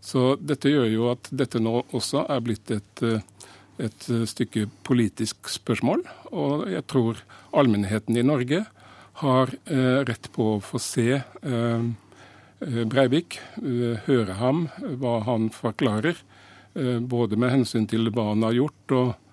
[0.00, 3.02] Så dette gjør jo at dette nå også er blitt et
[3.80, 6.04] et eh, stykke politisk spørsmål.
[6.32, 7.22] Og jeg tror
[7.56, 8.64] allmennheten i Norge
[9.22, 11.90] har eh, rett på å få se eh,
[12.60, 13.38] Breivik,
[14.04, 14.66] høre ham,
[15.00, 16.18] hva han forklarer.
[17.08, 19.29] Både med hensyn til hva han har gjort, og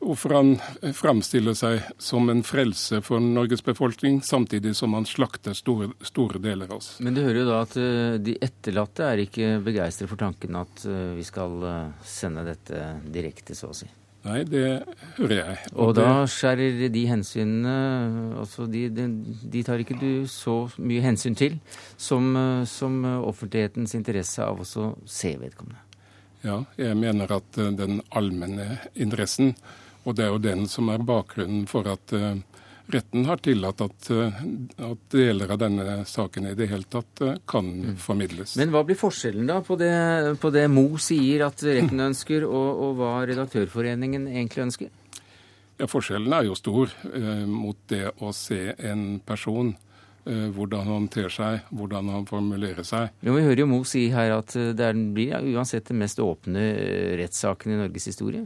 [0.00, 0.50] hvorfor han
[0.96, 6.70] framstiller seg som en frelse for Norges befolkning, samtidig som han slakter store, store, deler
[6.70, 6.90] av oss.
[7.04, 10.84] Men du hører jo da at eh, de etterlatte er ikke begeistret for tanken at
[10.88, 13.90] eh, vi skal eh, sende dette direkte, så å si?
[14.20, 14.64] Nei, det
[15.16, 15.58] hører jeg.
[15.72, 17.76] Og, og da skjærer de hensynene
[18.42, 19.06] altså de, de,
[19.48, 21.56] de, tar ikke du så mye hensyn til
[21.96, 22.34] som,
[22.68, 25.80] som offentlighetens interesse av å se vedkommende?
[26.44, 29.54] Ja, jeg mener at den allmenne interessen
[30.04, 32.38] og det er jo den som er bakgrunnen for at uh,
[32.90, 34.38] retten har tillatt at, uh,
[34.90, 37.98] at, deler av denne saken i det hele tatt uh, kan mm.
[38.00, 38.56] formidles.
[38.60, 39.92] Men hva blir forskjellen da på det,
[40.40, 44.96] på det Mo sier at retten ønsker, og, og, hva Redaktørforeningen egentlig ønsker?
[45.80, 46.90] Ja, Forskjellen er jo stor
[47.48, 49.70] mot det å se en person
[50.28, 53.14] hvordan han ter seg, hvordan han formulerer seg.
[53.24, 56.66] Jo, vi hører jo Mo si her at det blir uansett den mest åpne
[57.16, 58.44] rettssaken i Norges historie.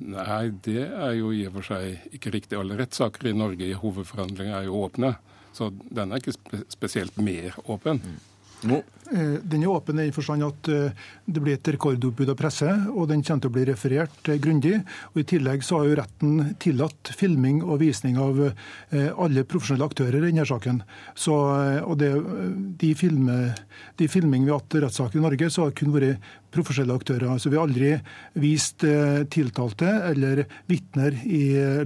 [0.00, 2.58] Nei, det er jo i og for seg ikke riktig.
[2.58, 5.14] Alle rettssaker i Norge i hovedforhandlinger er jo åpne.
[5.52, 8.00] Så den er ikke spesielt mer åpen.
[8.00, 8.18] Mm.
[8.68, 8.82] No.
[9.10, 10.92] Eh, den er åpen i den forstand at eh,
[11.24, 14.76] det blir et rekordoppbud av presse, og den kommer til å bli referert eh, grundig.
[15.12, 18.42] Og I tillegg så har jo retten tillatt filming og visning av
[18.90, 20.82] alle profesjonelle aktører i denne saken.
[21.18, 21.34] Så,
[21.84, 22.10] og det,
[22.80, 23.38] de, filme,
[23.98, 26.20] de filming vi har hatt rettssaker i Norge, så har kun vært
[26.54, 27.28] profesjonelle aktører.
[27.30, 27.92] Altså, vi har aldri
[28.40, 28.84] vist
[29.30, 31.16] tiltalte eller vitner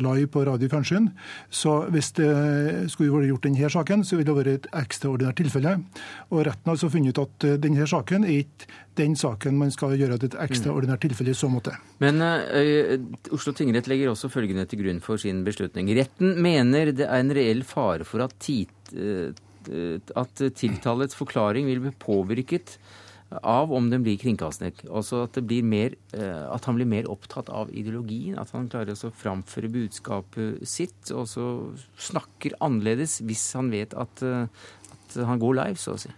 [0.01, 1.11] live på radio fjernsyn.
[1.51, 2.31] Så hvis det
[2.93, 5.77] skulle vært gjort denne saken, så ville det vært et ekstraordinært tilfelle.
[6.31, 9.73] Og retten har altså funnet ut at eh, denne saken er ikke den saken man
[9.75, 11.75] skal gjøre til et ekstraordinært tilfelle i så måte.
[12.03, 12.95] Men uh,
[13.35, 15.91] Oslo tingrett legger også følgende til grunn for sin beslutning.
[15.99, 21.95] Retten mener det er en reell fare for at, tit, at tiltalets forklaring vil bli
[21.99, 22.77] påvirket
[23.43, 24.85] av om den blir kringkastet.
[24.89, 28.39] Altså at, mer, at, han blir mer opptatt av ideologien.
[28.41, 31.49] At han klarer å framføre budskapet sitt, og så
[32.11, 36.13] snakker annerledes hvis han vet at, at han går live, så å si.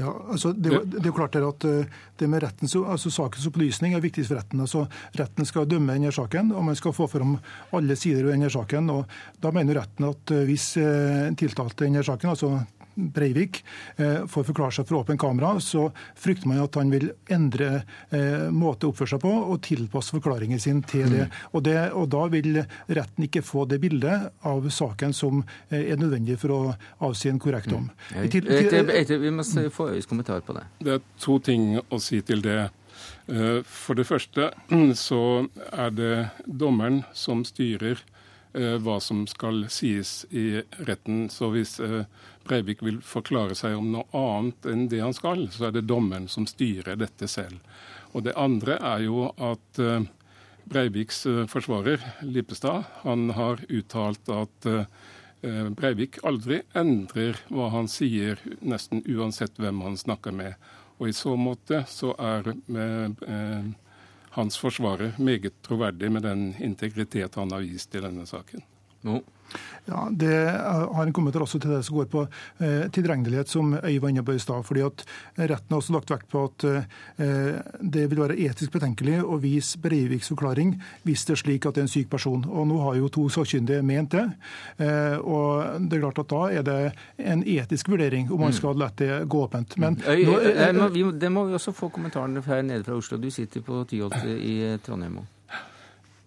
[0.00, 3.92] Ja, altså det, det, er jo klart at eh, det med rettens, altså Sakens opplysning
[3.92, 4.62] er viktigst for retten.
[4.64, 4.86] altså
[5.18, 7.34] Retten skal dømme denne saken, og man skal få fram
[7.76, 8.88] alle sider ved denne saken.
[8.90, 12.54] og Da mener retten at eh, hvis eh, tiltalte denne saken, altså
[12.94, 13.64] Breivik
[13.96, 15.88] eh, får forklare seg for åpen kamera, så
[16.18, 17.70] frykter man at han vil endre
[18.10, 21.28] eh, måte å oppføre seg på og tilpasse forklaringen sin til det.
[21.28, 21.38] Mm.
[21.52, 21.78] Og, det.
[21.92, 26.54] og, Da vil retten ikke få det bildet av saken som eh, er nødvendig for
[26.54, 26.60] å
[27.08, 27.88] avsi en korrekt dom.
[28.12, 28.28] Mm.
[29.22, 30.66] Vi må få Øyes kommentar på det.
[30.84, 32.70] Det er to ting å si til det.
[33.66, 34.50] For det første
[35.06, 35.22] så
[35.72, 36.14] er det
[36.46, 38.02] dommeren som styrer
[38.52, 41.24] hva som skal sies i retten.
[41.32, 41.78] Så hvis
[42.44, 46.28] Breivik vil forklare seg om noe annet enn det han skal, så er det dommeren
[46.30, 47.62] som styrer dette selv.
[48.12, 50.04] Og Det andre er jo at eh,
[50.68, 54.84] Breiviks eh, forsvarer, Lippestad, han har uttalt at eh,
[55.42, 60.54] Breivik aldri endrer hva han sier, nesten uansett hvem han snakker med.
[61.00, 62.52] Og I så måte så er
[64.36, 68.62] hans forsvarer meget troverdig med den integritet han har vist i denne saken.
[69.02, 69.18] No.
[69.84, 70.50] Ja, Det
[70.94, 72.22] har en kommentar også til det som går på
[72.62, 74.62] eh, tilregnelighet, som Øy var inne på i stad.
[74.64, 75.04] fordi at
[75.36, 79.80] Retten har også lagt vekt på at eh, det vil være etisk betenkelig å vise
[79.82, 82.44] Breiviks forklaring hvis det er slik at det er en syk person.
[82.46, 84.24] Og Nå har jo to sakkyndige ment det.
[84.78, 88.58] Eh, og det er klart at Da er det en etisk vurdering om man mm.
[88.60, 89.76] skal la det gå åpent.
[89.78, 93.18] Men Øy, nå, eh, det må vi også få kommentarene her nede fra Oslo.
[93.18, 95.18] Du sitter på Tyholt i Trondheim.
[95.18, 95.41] Eh,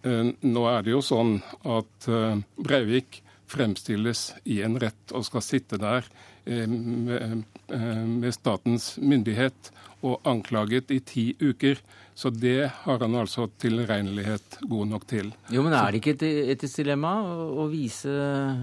[0.05, 5.79] nå er det jo sånn at eh, Breivik fremstilles i en rett og skal sitte
[5.81, 6.05] der
[6.45, 9.71] eh, med statens myndighet
[10.05, 11.79] og anklaget i ti uker.
[12.15, 15.33] Så det har han altså tilregnelighet god nok til.
[15.51, 18.13] Jo, Men er det ikke et etisk dilemma å vise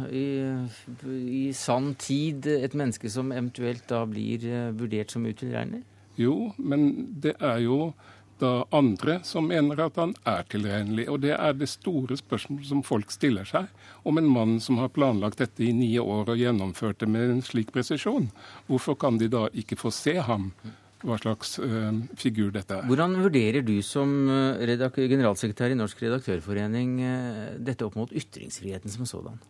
[0.09, 0.25] i,
[1.11, 4.47] i, sann tid et menneske som eventuelt da blir
[4.79, 5.83] vurdert som utilregnelig?
[6.17, 6.89] Jo, men
[7.21, 7.93] det er jo
[8.43, 11.07] da andre som mener at han er tilregnelig.
[11.13, 13.71] Og det er det store spørsmålet som folk stiller seg,
[14.09, 17.43] om en mann som har planlagt dette i ni år og gjennomført det med en
[17.47, 18.31] slik presisjon.
[18.69, 20.51] Hvorfor kan de da ikke få se ham?
[21.03, 22.85] Hva slags uh, figur dette er.
[22.87, 29.09] Hvordan vurderer du som eh, generalsekretær i Norsk redaktørforening uh, dette opp mot ytringsfriheten som
[29.11, 29.41] sådan?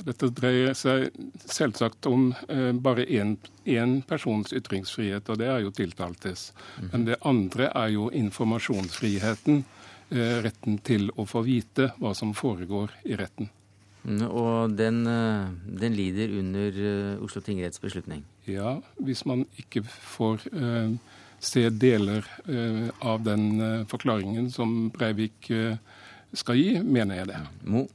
[0.00, 1.10] Dette dreier seg
[1.44, 6.50] selvsagt om eh, bare én persons ytringsfrihet, og det er jo tiltaltes.
[6.78, 6.90] Mhm.
[6.92, 9.64] Men det andre er jo informasjonsfriheten.
[10.10, 13.50] Eh, retten til å få vite hva som foregår i retten.
[14.02, 15.48] Mm, og den, eh,
[15.80, 18.24] den lider under eh, Oslo tingretts beslutning?
[18.48, 20.94] Ja, hvis man ikke får eh,
[21.38, 25.50] se deler eh, av den forklaringen som Breivik
[26.36, 27.40] skal gi, mener jeg det.
[27.68, 27.86] Mo?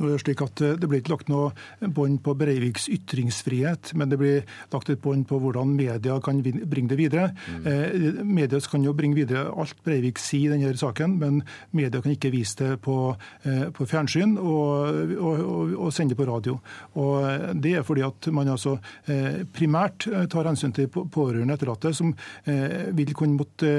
[0.00, 1.50] Nå er Det slik at eh, det blir ikke lagt noe
[1.92, 6.88] bånd på Breiviks ytringsfrihet, men det blir lagt et bånd på hvordan media kan bringe
[6.88, 7.30] det videre.
[7.48, 7.66] Mm.
[7.66, 11.42] Eh, media kan jo bringe videre alt Breivik sier i denne saken, men
[11.76, 12.96] media kan ikke vise det på,
[13.44, 16.56] eh, på fjernsyn og, og, og, og, sende det på radio.
[17.00, 21.56] Og eh, Det er fordi at man altså eh, primært eh, tar hensyn til pårørende
[21.56, 22.12] etterlatte, som
[22.46, 23.70] vil kunne måtte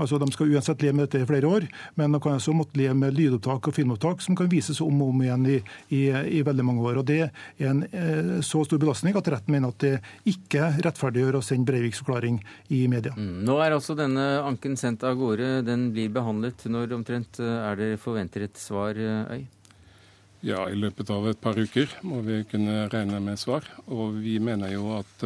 [0.00, 1.66] altså De skal uansett leve med dette i flere år,
[1.98, 5.12] men de kan også måtte leve med lydopptak og filmopptak som kan vises om og
[5.12, 5.58] om igjen i
[5.88, 6.02] i,
[6.38, 7.00] i, veldig mange år.
[7.00, 9.94] Og Det er en eh, så stor belastning at retten mener at det
[10.30, 12.40] ikke rettferdiggjør å sende Breiviks forklaring
[12.74, 13.14] i media.
[13.16, 13.42] Mm.
[13.46, 15.64] Nå er altså denne anken sendt av gårde.
[15.66, 16.66] Den blir behandlet.
[16.70, 19.44] Når omtrent eh, er det forventer et svar, eh, Øy?
[20.44, 23.64] Ja, I løpet av et par uker må vi kunne regne med svar.
[23.88, 25.22] Og vi mener jo at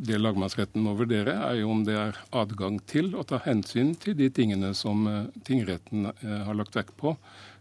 [0.00, 4.16] det lagmannsretten må vurdere, er jo om det er adgang til å ta hensyn til
[4.16, 5.04] de tingene som
[5.44, 7.12] tingretten har lagt vekt på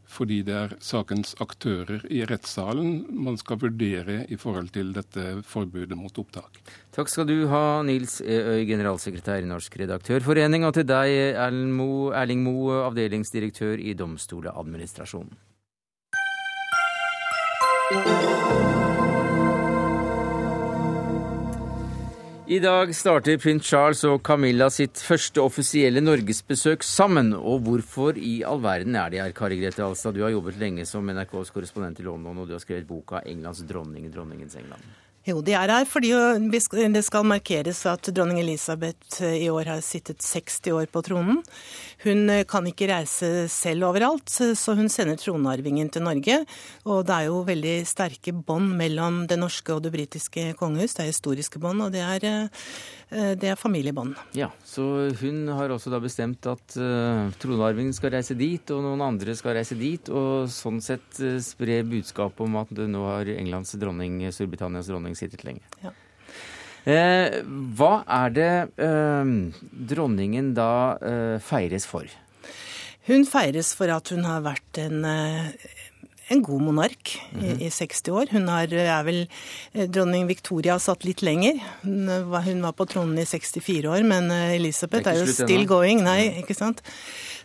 [0.10, 5.98] fordi det er sakens aktører i rettssalen man skal vurdere i forhold til dette forbudet
[5.98, 6.60] mot opptak.
[6.96, 12.44] Takk skal du ha, Nils Eøy, Øy, generalsekretær i Norsk redaktørforening, og til deg, Erling
[12.44, 15.38] Moe, avdelingsdirektør i Domstoladministrasjonen.
[22.50, 27.28] I dag starter prins Charles og Camilla sitt første offisielle norgesbesøk sammen.
[27.38, 30.18] Og hvorfor i all verden er de her, Kari Grete Alstad?
[30.18, 33.62] Du har jobbet lenge som NRKs korrespondent i London, og du har skrevet boka 'Englands
[33.70, 35.09] dronning, dronningens England'.
[35.30, 36.10] Jo, de er her fordi
[36.50, 41.44] det skal markeres at dronning Elisabeth eh, i år har sittet 60 år på tronen.
[42.06, 46.40] Hun eh, kan ikke reise selv overalt, så hun sender tronarvingen til Norge.
[46.88, 50.98] Og det er jo veldig sterke bånd mellom det norske og det britiske kongehus.
[50.98, 52.50] Det er historiske bånd, og det er,
[53.38, 54.16] det er familiebånd.
[54.38, 56.78] Ja, så hun har også da bestemt at
[57.42, 62.46] tronarvingen skal reise dit, og noen andre skal reise dit, og sånn sett spre budskapet
[62.48, 65.66] om at nå har Englands dronning, Storbritannias dronning, sittet lenge.
[65.84, 65.94] Ja.
[66.90, 67.42] Eh,
[67.78, 68.52] hva er det
[68.82, 69.36] eh,
[69.92, 70.72] dronningen da
[71.04, 72.08] eh, feires for?
[73.10, 75.50] Hun feires for at hun har vært en, eh,
[76.30, 77.62] en god monark mm -hmm.
[77.62, 78.26] i, i, 60 år.
[78.32, 79.28] Hun har, er vel
[79.74, 81.60] eh, Dronning Victoria satt litt lenger.
[81.82, 86.04] Hun var, på tronen i 64 år, men eh, Elisabeth er, er, jo still going.
[86.04, 86.82] Nei, ikke sant.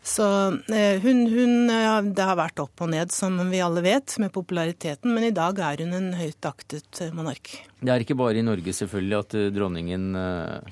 [0.05, 0.25] Så
[0.69, 1.71] eh, hun, hun,
[2.15, 5.59] Det har vært opp og ned, som vi alle vet, med populariteten, men i dag
[5.65, 7.65] er hun en høyt aktet eh, monark.
[7.81, 10.13] Det er ikke bare i Norge selvfølgelig at eh, dronningen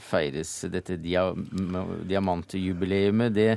[0.04, 3.32] feires dette diamantjubileet.
[3.32, 3.56] Det,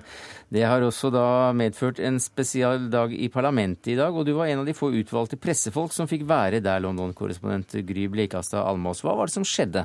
[0.55, 4.47] det har også da medført en spesial dag i parlamentet i dag, og du var
[4.47, 9.03] en av de få utvalgte pressefolk som fikk være der, London-korrespondent Gry Blekastad Almås.
[9.03, 9.83] Hva var det som skjedde?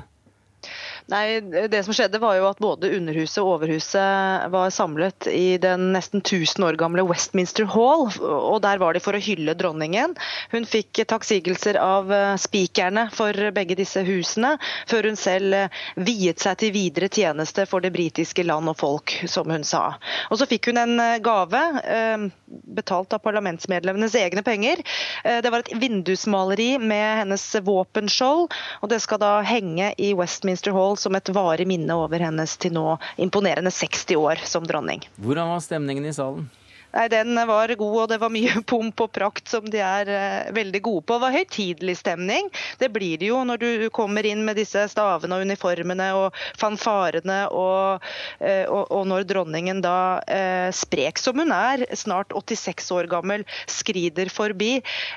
[1.09, 5.89] Nei, Det som skjedde var jo at både Underhuset og Overhuset var samlet i den
[5.95, 8.07] nesten 1000 år gamle Westminster Hall.
[8.21, 10.15] og Der var de for å hylle dronningen.
[10.51, 14.55] Hun fikk takksigelser av eh, spikerne for begge disse husene,
[14.87, 19.15] før hun selv eh, viet seg til videre tjeneste for det britiske land og folk,
[19.27, 19.97] som hun sa.
[20.29, 21.61] Og Så fikk hun en eh, gave.
[22.71, 24.81] betalt av parlamentsmedlemmenes egne penger.
[25.23, 30.90] Det var et vindusmaleri med hennes våpenskjold, og det skal da henge i Westminster Hall
[30.99, 35.03] som et varig minne over hennes til nå imponerende 60 år som dronning.
[35.21, 36.49] Hvordan var stemningen i salen?
[36.91, 40.51] Nei, Den var god, og det var mye pomp og prakt som de er uh,
[40.55, 41.15] veldig gode på.
[41.15, 42.49] Det var høytidelig stemning.
[42.81, 47.39] Det blir det jo når du kommer inn med disse stavene og uniformene og fanfarene,
[47.55, 48.03] og,
[48.43, 53.45] uh, og, og når dronningen da, uh, sprek som hun er, snart 86 år gammel,
[53.69, 54.71] skrider forbi.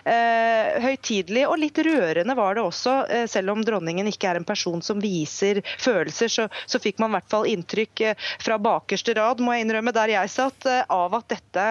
[0.04, 2.92] høytidelig og litt rørende var det også,
[3.30, 7.16] selv om dronningen ikke er en person som viser følelser, så, så fikk man i
[7.16, 8.02] hvert fall inntrykk
[8.42, 11.63] fra bakerste rad, må jeg innrømme, der jeg satt, av at dette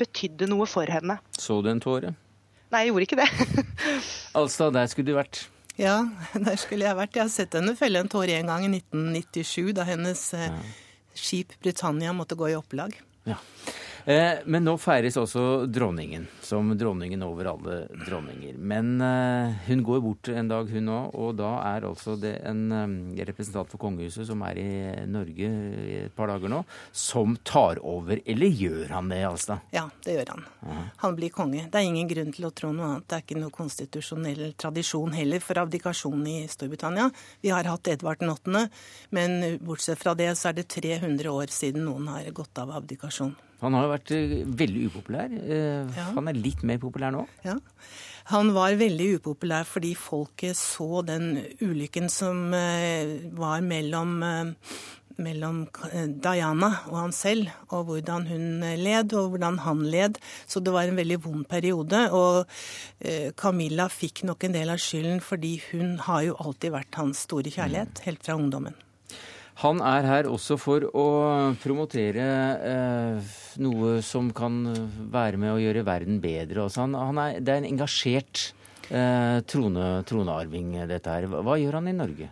[0.00, 1.18] betydde noe for henne.
[1.38, 2.14] Så du en tåre?
[2.68, 3.28] Nei, jeg gjorde ikke det.
[4.40, 5.46] altså, der skulle du vært.
[5.78, 6.02] Ja,
[6.48, 7.16] der skulle jeg vært.
[7.16, 10.58] Jeg har sett henne felle en tåre en gang i 1997, da hennes eh, ja.
[11.16, 12.96] skip Britannia måtte gå i opplag.
[13.28, 13.38] Ja.
[14.08, 17.74] Eh, men nå feires også dronningen, som dronningen over alle
[18.06, 18.54] dronninger.
[18.56, 22.62] Men eh, hun går bort en dag, hun òg, og da er altså det en
[22.72, 22.94] eh,
[23.28, 24.70] representant for kongehuset som er i
[25.12, 28.22] Norge i et par dager nå, som tar over.
[28.24, 29.66] Eller gjør han det, Alstad?
[29.76, 30.46] Ja, det gjør han.
[30.62, 30.86] Aha.
[31.04, 31.66] Han blir konge.
[31.68, 33.08] Det er ingen grunn til å tro noe annet.
[33.10, 37.10] Det er ikke noe konstitusjonell tradisjon heller for abdikasjon i Storbritannia.
[37.44, 38.64] Vi har hatt Edvard den 8.,
[39.12, 43.17] men bortsett fra det så er det 300 år siden noen har gått av abdikasjon.
[43.62, 45.32] Han har jo vært eh, veldig upopulær.
[45.34, 46.10] Eh, ja.
[46.14, 47.24] Han er litt mer populær nå?
[47.46, 47.56] Ja.
[48.30, 51.32] Han var veldig upopulær fordi folket så den
[51.64, 54.18] ulykken som eh, var mellom,
[55.18, 55.62] mellom
[56.22, 60.20] Diana og han selv, og hvordan hun led og hvordan han led.
[60.46, 62.04] Så det var en veldig vond periode.
[62.14, 62.44] Og
[63.40, 67.50] Camilla fikk nok en del av skylden fordi hun har jo alltid vært hans store
[67.50, 68.76] kjærlighet, helt fra ungdommen.
[69.58, 71.06] Han er her også for å
[71.58, 72.26] promotere
[72.62, 74.60] eh, noe som kan
[75.10, 76.68] være med å gjøre verden bedre.
[76.78, 78.52] Han, han er, det er en engasjert
[78.90, 81.26] eh, trone, tronearving, dette her.
[81.26, 82.30] Hva gjør han i Norge?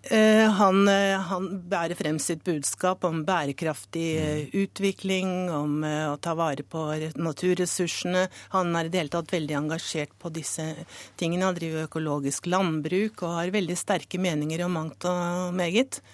[0.00, 4.54] Eh, han, eh, han, bærer frem sitt budskap om bærekraftig mm.
[4.62, 6.86] utvikling, om å ta vare på
[7.18, 8.28] naturressursene.
[8.54, 10.70] Han er i det hele tatt veldig engasjert på disse
[11.18, 11.50] tingene.
[11.50, 16.04] Han driver økologisk landbruk og har veldig sterke meninger om mangt og meget.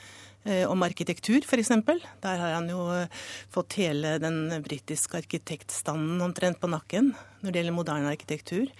[0.46, 1.72] Eh, om arkitektur, f.eks.
[2.22, 3.10] Der har han jo eh,
[3.50, 8.70] fått hele den britiske arkitektstanden omtrent på nakken når det gjelder moderne arkitektur.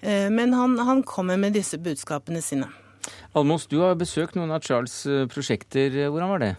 [0.00, 2.70] Eh, men han, han kommer med disse budskapene sine.
[3.34, 5.02] Almos, du har besøkt noen av Charles'
[5.32, 5.98] prosjekter.
[6.12, 6.54] Hvordan var det?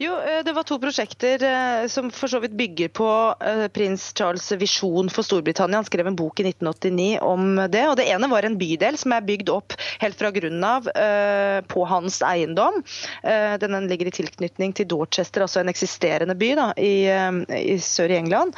[0.00, 3.08] Jo, eh, Det var to prosjekter eh, som for så vidt bygger på
[3.44, 5.76] eh, prins Charles' visjon for Storbritannia.
[5.76, 7.82] Han skrev en bok i 1989 om det.
[7.84, 10.88] og Det ene var en bydel som er bygd opp helt fra grunnen av
[11.68, 12.78] på hans eiendom.
[13.60, 17.04] Den ligger i tilknytning til Dorchester, altså en eksisterende by da, i,
[17.58, 18.56] i sør i England.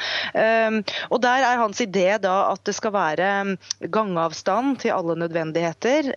[1.10, 3.30] Og Der er hans idé da at det skal være
[3.94, 6.12] gangavstand til alle nødvendigheter.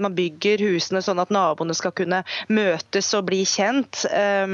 [0.00, 4.04] Man bygger husene sånn at naboene skal kunne møtes og bli kjent.
[4.08, 4.53] Eh,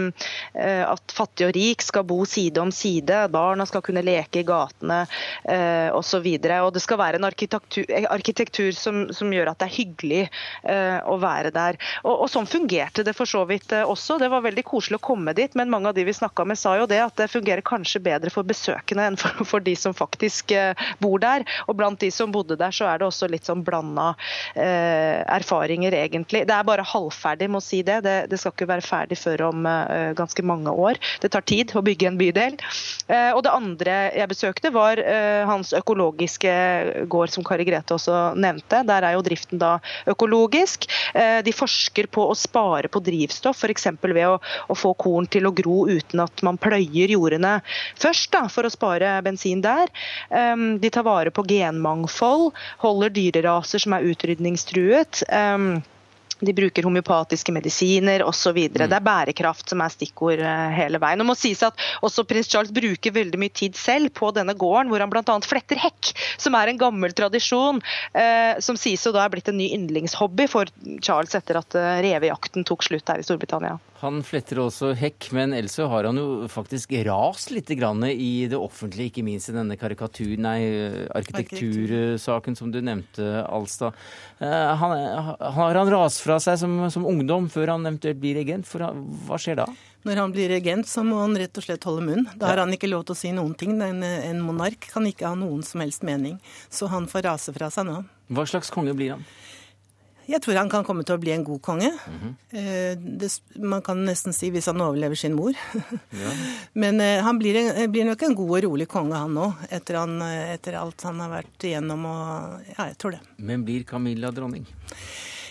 [0.55, 5.03] at fattig og rik skal bo side om side, barna skal kunne leke i gatene
[5.45, 6.27] eh, osv.
[6.41, 11.17] Det skal være en arkitektur, arkitektur som, som, gjør at det er hyggelig eh, å
[11.23, 11.79] være der.
[12.05, 14.21] Og, og, Sånn fungerte det for så vidt også.
[14.23, 16.77] Det var veldig koselig å komme dit, men mange av de vi snakka med sa
[16.79, 20.55] jo det at det fungerer kanskje bedre for besøkende enn for, for de som faktisk
[21.03, 21.43] bor der.
[21.67, 24.13] Og blant de som bodde der, så er det også litt sånn blanda
[24.55, 26.45] eh, erfaringer, egentlig.
[26.47, 28.01] Det er bare halvferdig, må si det.
[28.07, 28.19] det.
[28.31, 30.99] Det skal ikke være ferdig før om Eh, ganske mange år.
[31.21, 32.57] Det tar tid å bygge en bydel.
[33.11, 36.53] Eh, og det andre jeg besøkte, var eh, hans økologiske
[37.11, 38.83] gård, som Kari Grete også nevnte.
[38.89, 39.77] Der er jo driften da
[40.11, 40.87] økologisk.
[41.45, 43.89] De forsker på å spare på drivstoff, f.eks.
[44.03, 44.39] ved å,
[44.71, 47.57] å, få korn til å gro uten at man pløyer jordene
[47.99, 49.91] først, da, for å spare bensin der.
[50.31, 55.25] De tar vare på genmangfold, holder dyreraser som er utrydningstruet.
[56.41, 58.57] De bruker homeopatiske medisiner osv.
[58.57, 58.79] Mm.
[58.81, 61.21] Det er bærekraft som er stikkord eh, hele veien.
[61.21, 64.91] Det må sies at også prins Charles bruker veldig mye tid selv på denne gården,
[64.93, 65.37] hvor han bl.a.
[65.47, 67.83] fletter hekk, som er en gammel tradisjon,
[68.17, 70.71] eh, som sies å da er blitt en ny yndlingshobby for
[71.05, 73.79] Charles etter at eh, revejakten tok slutt her i Storbritannia.
[74.01, 78.57] Han fletter også hekk, men ellers så har han jo faktisk rast litt i det
[78.57, 80.61] offentlige, ikke minst i denne karikatur, nei,
[81.13, 83.93] arkitektursaken som du nevnte, Alstad.
[84.41, 84.97] Uh, han,
[85.59, 88.69] har han rast fra seg som, som, ungdom før han eventuelt blir regent?
[88.69, 88.89] For
[89.29, 89.69] hva skjer da?
[90.09, 92.25] Når han blir regent, så må han rett og slett holde munn.
[92.41, 93.77] Da har han ikke lov til å si noen ting.
[93.85, 96.39] En, en monark kan ikke ha noen som helst mening.
[96.73, 98.01] Så han får rase fra seg nå.
[98.33, 99.29] Hva slags konge blir han?
[100.31, 101.91] Jeg tror han kan komme til å bli en god konge.
[101.91, 103.19] Mm -hmm.
[103.19, 105.53] det, man kan nesten si hvis han overlever sin mor.
[106.11, 106.31] ja.
[106.73, 109.97] Men uh, han blir, en, blir, nok en god og rolig konge, han nå, etter,
[110.55, 112.07] etter alt han har vært igjennom.
[112.07, 113.21] Og, ja, jeg tror det.
[113.37, 114.67] Men blir Camilla dronning?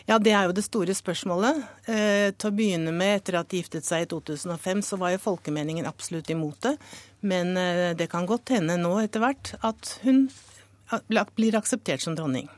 [0.09, 1.59] Ja, det er jo det store spørsmålet.
[1.85, 5.21] Eh, til å begynne med, etter at de giftet seg i 2005, så var jo
[5.21, 6.71] folkemeningen absolutt imot det.
[7.21, 10.25] Men eh, det kan godt hende nå etter hvert at hun
[11.37, 12.49] blir akseptert som dronning.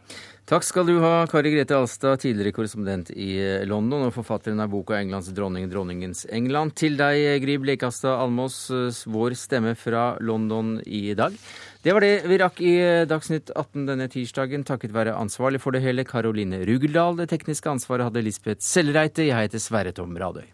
[0.52, 4.68] Takk skal du ha, Kari Grete Alstad, tidligere korrespondent i eh, London og forfatteren av
[4.74, 6.76] boka 'Englands dronning, dronningens England'.
[6.76, 11.40] Til deg, Gry Blekastad Almås, eh, vår stemme fra London i dag.
[11.88, 15.72] Det var det vi rakk i eh, Dagsnytt 18 denne tirsdagen, takket være ansvarlig for
[15.72, 17.16] det hele Karoline Rugeldal.
[17.16, 19.32] Det tekniske ansvaret hadde Lisbeth Sellreite.
[19.32, 20.52] Jeg heter Sverre Tom Radøy.